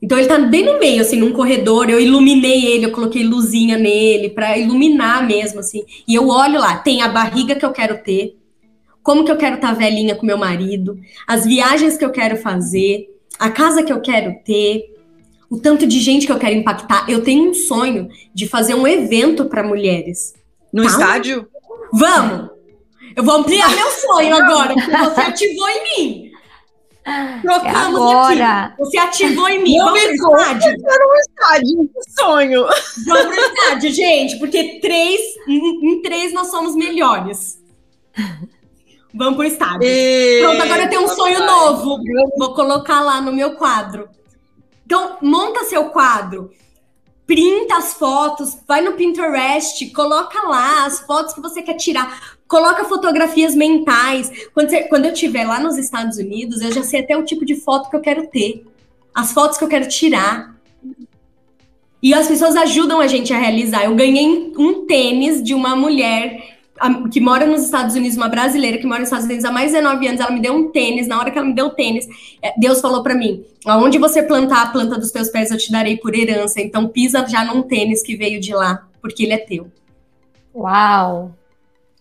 [0.00, 1.90] Então ele tá bem no meio, assim, num corredor.
[1.90, 5.84] Eu iluminei ele, eu coloquei luzinha nele para iluminar mesmo, assim.
[6.08, 8.34] E eu olho lá, tem a barriga que eu quero ter,
[9.06, 10.98] como que eu quero estar tá velhinha com meu marido,
[11.28, 13.06] as viagens que eu quero fazer,
[13.38, 14.82] a casa que eu quero ter,
[15.48, 17.08] o tanto de gente que eu quero impactar.
[17.08, 20.34] Eu tenho um sonho de fazer um evento para mulheres.
[20.72, 20.88] No tá?
[20.88, 21.46] estádio?
[21.92, 22.50] Vamos!
[23.14, 26.32] Eu vou ampliar meu sonho agora, porque você ativou em mim.
[27.42, 28.64] Trocamos agora.
[28.64, 28.78] aqui.
[28.78, 29.76] Você ativou em mim.
[29.76, 30.72] Não Vamos pro estádio?
[30.72, 32.66] Um estádio, sonho.
[33.06, 37.64] Vamos pro estádio, gente, porque três, em, em três nós somos melhores.
[39.16, 39.82] Vamos pro estádio.
[39.82, 40.40] E...
[40.42, 41.98] Pronto, agora eu tenho um sonho novo.
[42.38, 44.08] Vou colocar lá no meu quadro.
[44.84, 46.50] Então, monta seu quadro.
[47.26, 52.36] Printa as fotos, vai no Pinterest, coloca lá as fotos que você quer tirar.
[52.46, 54.30] Coloca fotografias mentais.
[54.54, 57.44] Quando, você, quando eu estiver lá nos Estados Unidos, eu já sei até o tipo
[57.44, 58.64] de foto que eu quero ter.
[59.12, 60.54] As fotos que eu quero tirar.
[62.00, 63.86] E as pessoas ajudam a gente a realizar.
[63.86, 66.55] Eu ganhei um tênis de uma mulher
[67.10, 69.78] que mora nos Estados Unidos, uma brasileira que mora nos Estados Unidos há mais de
[69.78, 71.08] 19 anos, ela me deu um tênis.
[71.08, 72.06] Na hora que ela me deu o tênis,
[72.42, 75.70] é, Deus falou para mim: aonde você plantar a planta dos teus pés, eu te
[75.70, 76.60] darei por herança.
[76.60, 79.70] Então pisa já num tênis que veio de lá, porque ele é teu.
[80.54, 81.34] Uau!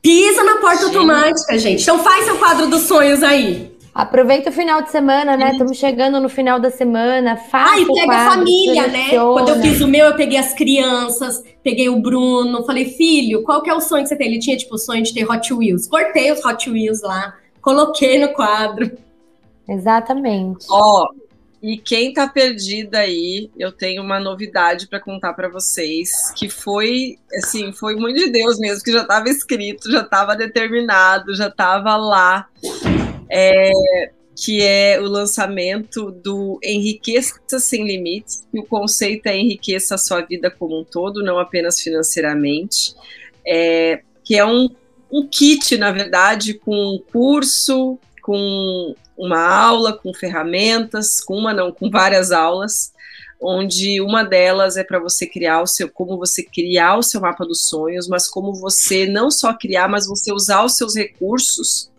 [0.02, 0.96] Pisa na porta gente.
[0.96, 1.82] automática, gente.
[1.82, 3.75] Então faz seu quadro dos sonhos aí.
[3.96, 5.52] Aproveita o final de semana, né?
[5.54, 7.38] Estamos chegando no final da semana.
[7.38, 9.10] Faça ah, e pega quadro, a família, né?
[9.12, 13.64] Quando eu fiz o meu, eu peguei as crianças, peguei o Bruno, falei, filho, qual
[13.64, 14.28] que é o sonho que você tem?
[14.28, 15.88] Ele tinha, tipo, o sonho de ter Hot Wheels.
[15.88, 18.92] Cortei os Hot Wheels lá, coloquei no quadro.
[19.66, 20.66] Exatamente.
[20.70, 21.16] Ó, oh,
[21.64, 27.18] e quem tá perdida aí, eu tenho uma novidade para contar para vocês, que foi,
[27.38, 31.96] assim, foi muito de Deus mesmo, que já estava escrito, já estava determinado, já estava
[31.96, 32.50] lá
[33.30, 33.72] é,
[34.36, 40.22] que é o lançamento do Enriqueça Sem Limites, que o conceito é enriqueça a sua
[40.22, 42.94] vida como um todo, não apenas financeiramente.
[43.48, 44.70] É, que é um,
[45.12, 51.72] um kit, na verdade, com um curso, com uma aula, com ferramentas, com uma não,
[51.72, 52.92] com várias aulas,
[53.40, 57.46] onde uma delas é para você criar o seu, como você criar o seu mapa
[57.46, 61.90] dos sonhos, mas como você não só criar, mas você usar os seus recursos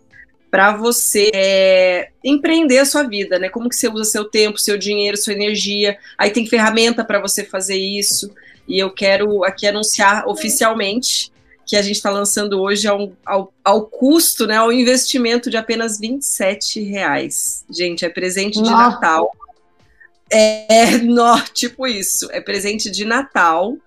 [0.49, 3.49] para você é, empreender a sua vida, né?
[3.49, 5.97] Como que você usa seu tempo, seu dinheiro, sua energia.
[6.17, 8.33] Aí tem ferramenta para você fazer isso.
[8.67, 11.31] E eu quero aqui anunciar oficialmente
[11.65, 15.99] que a gente está lançando hoje ao, ao, ao, custo, né, ao investimento de apenas
[15.99, 17.65] 27 reais.
[17.69, 18.91] Gente, é presente de Nossa.
[18.91, 19.31] Natal.
[20.31, 23.77] É, é no, tipo isso, é presente de Natal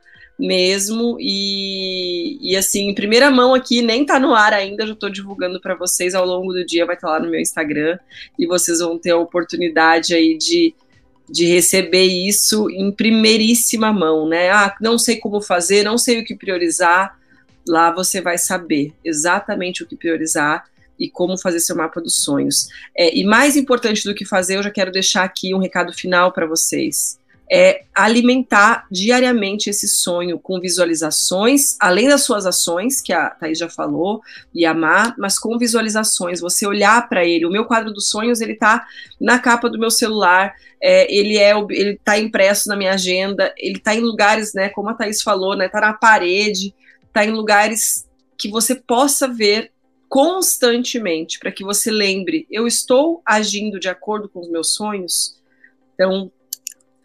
[0.40, 1.16] mesmo.
[1.20, 5.60] E, e assim, em primeira mão aqui, nem tá no ar ainda, já estou divulgando
[5.60, 7.98] para vocês ao longo do dia, vai estar tá lá no meu Instagram,
[8.38, 10.74] e vocês vão ter a oportunidade aí de,
[11.28, 14.50] de receber isso em primeiríssima mão, né?
[14.50, 17.18] Ah, não sei como fazer, não sei o que priorizar.
[17.68, 20.64] Lá você vai saber exatamente o que priorizar
[20.98, 22.68] e como fazer seu mapa dos sonhos.
[22.96, 26.32] É, e mais importante do que fazer, eu já quero deixar aqui um recado final
[26.32, 27.19] para vocês
[27.52, 33.68] é alimentar diariamente esse sonho com visualizações, além das suas ações, que a Thaís já
[33.68, 34.22] falou,
[34.54, 37.44] e amar, mas com visualizações, você olhar para ele.
[37.44, 38.86] O meu quadro dos sonhos, ele tá
[39.20, 43.80] na capa do meu celular, é, ele é ele tá impresso na minha agenda, ele
[43.80, 46.72] tá em lugares, né, como a Thaís falou, né, tá na parede,
[47.12, 49.72] tá em lugares que você possa ver
[50.08, 55.36] constantemente, para que você lembre, eu estou agindo de acordo com os meus sonhos?
[55.94, 56.30] Então,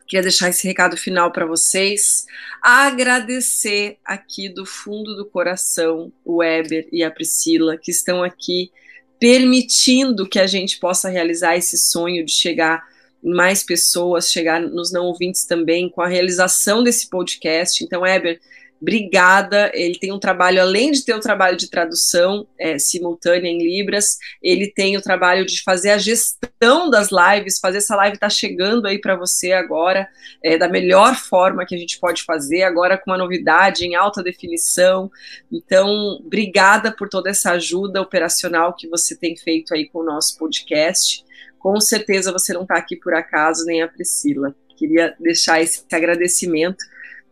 [0.07, 2.25] Queria deixar esse recado final para vocês.
[2.61, 8.71] Agradecer aqui do fundo do coração o Weber e a Priscila, que estão aqui
[9.19, 12.83] permitindo que a gente possa realizar esse sonho de chegar
[13.23, 17.83] mais pessoas, chegar nos não ouvintes também, com a realização desse podcast.
[17.83, 18.39] Então, Weber,
[18.81, 23.57] Brigada, ele tem um trabalho, além de ter o trabalho de tradução é, simultânea em
[23.57, 28.27] Libras, ele tem o trabalho de fazer a gestão das lives, fazer essa live estar
[28.27, 30.07] tá chegando aí para você agora,
[30.43, 34.21] é, da melhor forma que a gente pode fazer, agora com uma novidade em alta
[34.21, 35.09] definição.
[35.51, 35.87] Então,
[36.23, 41.23] obrigada por toda essa ajuda operacional que você tem feito aí com o nosso podcast.
[41.57, 44.53] Com certeza você não está aqui por acaso, nem a Priscila.
[44.77, 46.83] Queria deixar esse agradecimento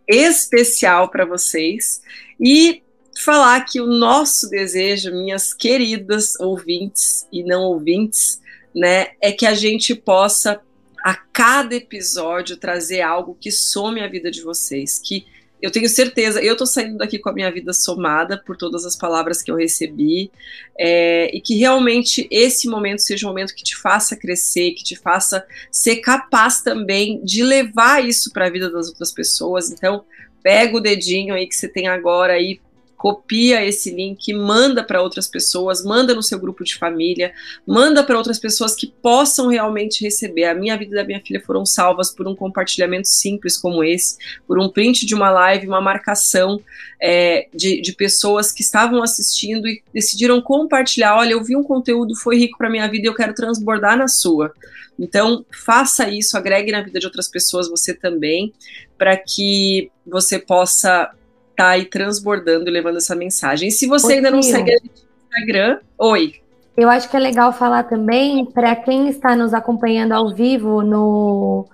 [0.08, 2.02] especial para vocês
[2.40, 2.84] e
[3.20, 8.42] falar que o nosso desejo, minhas queridas ouvintes e não ouvintes,
[8.76, 10.60] né, é que a gente possa
[11.04, 15.26] a cada episódio trazer algo que some a vida de vocês, que
[15.64, 18.98] eu tenho certeza, eu estou saindo daqui com a minha vida somada por todas as
[18.98, 20.30] palavras que eu recebi,
[20.78, 24.98] é, e que realmente esse momento seja um momento que te faça crescer, que te
[24.98, 29.72] faça ser capaz também de levar isso para a vida das outras pessoas.
[29.72, 30.04] Então,
[30.44, 32.60] pega o dedinho aí que você tem agora aí
[33.04, 37.34] copia esse link, manda para outras pessoas, manda no seu grupo de família,
[37.68, 40.46] manda para outras pessoas que possam realmente receber.
[40.46, 44.18] A minha vida e da minha filha foram salvas por um compartilhamento simples como esse,
[44.48, 46.62] por um print de uma live, uma marcação
[46.98, 51.18] é, de, de pessoas que estavam assistindo e decidiram compartilhar.
[51.18, 54.08] Olha, eu vi um conteúdo, foi rico para minha vida e eu quero transbordar na
[54.08, 54.54] sua.
[54.98, 58.54] Então, faça isso, agregue na vida de outras pessoas você também,
[58.98, 61.12] para que você possa
[61.56, 63.70] tá aí transbordando e levando essa mensagem.
[63.70, 66.36] E se você ainda não segue a gente no Instagram, oi.
[66.76, 71.68] Eu acho que é legal falar também para quem está nos acompanhando ao vivo no,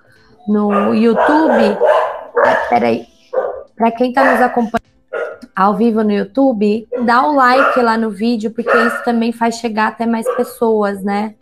[0.47, 1.77] no YouTube.
[2.45, 3.05] Ah, peraí.
[3.75, 4.89] Para quem está nos acompanhando
[5.55, 9.55] ao vivo no YouTube, dá o um like lá no vídeo, porque isso também faz
[9.55, 11.35] chegar até mais pessoas, né?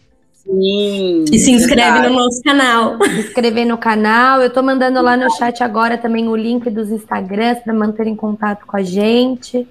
[0.48, 1.26] Sim.
[1.32, 2.08] E se inscreve verdade.
[2.08, 2.98] no nosso canal.
[3.04, 4.42] Se inscrever no canal.
[4.42, 8.16] Eu tô mandando lá no chat agora também o link dos Instagrams para manter em
[8.16, 9.68] contato com a gente.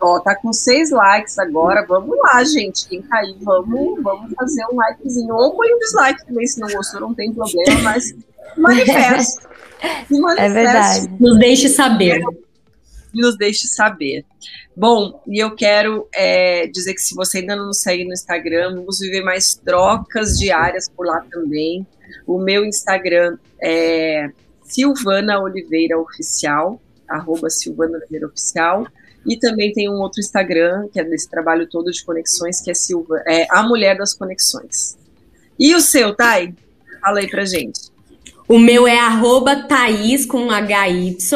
[0.00, 1.84] Ó, tá com seis likes agora.
[1.88, 2.88] Vamos lá, gente.
[2.88, 5.34] Quem cair, vamos, vamos fazer um likezinho.
[5.34, 8.14] Ou põe um dislike também, se não gostou, não tem problema, mas
[8.58, 9.48] manifesto.
[10.36, 11.10] É verdade.
[11.20, 12.22] Nos deixe saber.
[13.14, 14.24] Nos deixe saber.
[14.76, 18.76] Bom, e eu quero é, dizer que se você ainda não nos segue no Instagram,
[18.76, 21.86] vamos viver mais trocas diárias por lá também.
[22.26, 24.30] O meu Instagram é
[24.62, 28.86] Silvana Oliveira Oficial, arroba Silvana Oliveira Oficial.
[29.26, 32.74] E também tem um outro Instagram, que é desse trabalho todo de conexões, que é,
[32.74, 34.96] Silva, é A Mulher das Conexões.
[35.58, 36.54] E o seu, Thay?
[37.00, 37.90] Fala aí pra gente.
[38.48, 41.28] O meu é arroba Thaís com H-Y-C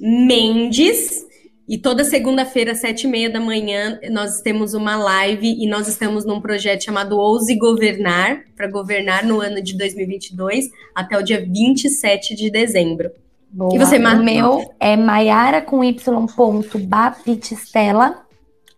[0.00, 1.26] Mendes
[1.68, 6.24] e toda segunda-feira, sete e meia da manhã, nós temos uma live e nós estamos
[6.24, 12.34] num projeto chamado Ouse Governar, para governar no ano de 2022 até o dia 27
[12.34, 13.10] de dezembro.
[13.50, 13.74] Boa.
[13.74, 14.18] E você, Mar...
[14.18, 18.23] O meu é Maiara com Y ponto Baptistela.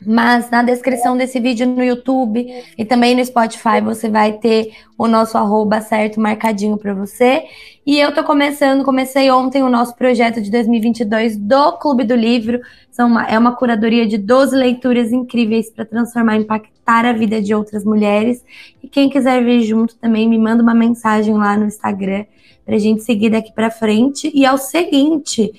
[0.04, 5.08] Mas na descrição desse vídeo no YouTube e também no Spotify você vai ter o
[5.08, 7.44] nosso arroba certo marcadinho para você.
[7.84, 12.60] E eu tô começando, comecei ontem o nosso projeto de 2022 do Clube do Livro.
[12.90, 17.54] São uma, é uma curadoria de 12 leituras incríveis para transformar, impactar a vida de
[17.54, 18.44] outras mulheres.
[18.82, 22.24] E quem quiser vir junto também me manda uma mensagem lá no Instagram
[22.66, 24.30] para a gente seguir daqui para frente.
[24.34, 25.52] E é o seguinte,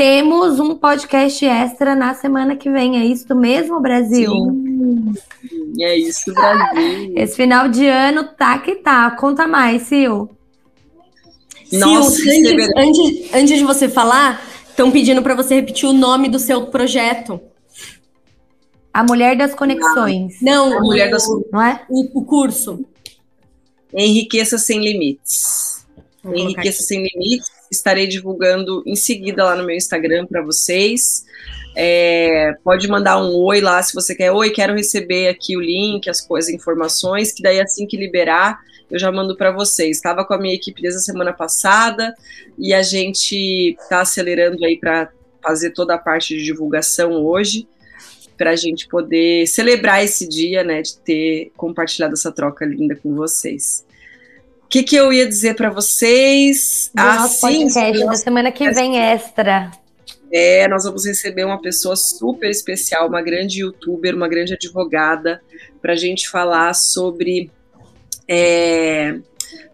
[0.00, 2.98] temos um podcast extra na semana que vem.
[2.98, 4.32] É isso mesmo, Brasil?
[4.32, 5.14] Sim,
[5.78, 7.12] é isso, Brasil.
[7.14, 9.10] Esse final de ano tá que tá.
[9.10, 10.32] Conta mais, Sil.
[11.70, 16.30] Nossa, Sil, antes, antes, antes de você falar, estão pedindo para você repetir o nome
[16.30, 17.38] do seu projeto.
[18.94, 20.40] A Mulher das Conexões.
[20.40, 21.84] Não, a Mulher das Não é?
[21.90, 22.86] O, o curso.
[23.92, 25.84] Enriqueça Sem Limites.
[26.24, 27.59] Enriqueça Sem Limites.
[27.70, 31.24] Estarei divulgando em seguida lá no meu Instagram para vocês.
[31.76, 34.32] É, pode mandar um oi lá se você quer.
[34.32, 38.58] Oi, quero receber aqui o link, as coisas, informações, que daí assim que liberar,
[38.90, 39.96] eu já mando para vocês.
[39.96, 42.14] Estava com a minha equipe desde a semana passada
[42.58, 45.10] e a gente está acelerando aí para
[45.42, 47.66] fazer toda a parte de divulgação hoje,
[48.36, 53.14] para a gente poder celebrar esse dia, né, de ter compartilhado essa troca linda com
[53.14, 53.84] vocês
[54.70, 56.90] que, que eu ia dizer para vocês?
[56.94, 59.72] Do assim, podcast da semana que vem extra.
[60.32, 65.42] É, nós vamos receber uma pessoa super especial, uma grande youtuber, uma grande advogada,
[65.82, 67.50] para a gente falar sobre
[68.28, 69.18] é,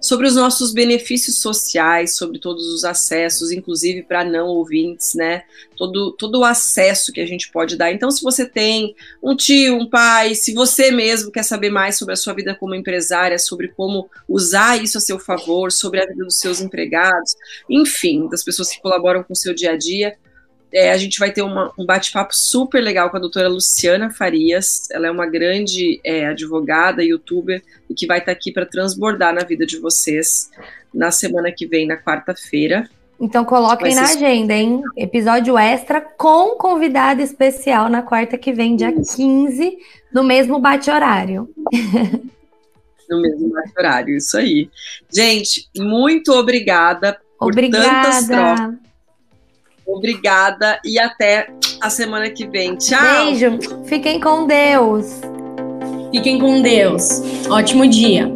[0.00, 5.42] sobre os nossos benefícios sociais, sobre todos os acessos, inclusive para não ouvintes, né?
[5.76, 7.92] Todo, todo o acesso que a gente pode dar.
[7.92, 12.14] Então, se você tem um tio, um pai, se você mesmo quer saber mais sobre
[12.14, 16.24] a sua vida como empresária, sobre como usar isso a seu favor, sobre a vida
[16.24, 17.34] dos seus empregados,
[17.68, 20.16] enfim, das pessoas que colaboram com o seu dia a dia,
[20.76, 24.90] é, a gente vai ter uma, um bate-papo super legal com a doutora Luciana Farias.
[24.90, 29.40] Ela é uma grande é, advogada, youtuber, e que vai estar aqui para transbordar na
[29.40, 30.50] vida de vocês
[30.92, 32.90] na semana que vem, na quarta-feira.
[33.18, 34.82] Então coloquem na agenda, hein?
[34.94, 39.78] Episódio extra com convidado especial na quarta que vem, dia 15,
[40.12, 41.48] no mesmo bate-horário.
[43.08, 44.68] No mesmo bate-horário, isso aí.
[45.14, 48.02] Gente, muito obrigada por obrigada.
[48.02, 48.85] tantas trocas
[49.86, 51.48] Obrigada e até
[51.80, 52.76] a semana que vem.
[52.76, 53.26] Tchau.
[53.26, 53.58] Beijo.
[53.84, 55.20] Fiquem com Deus.
[56.12, 57.22] Fiquem com Deus.
[57.48, 58.34] Ótimo dia.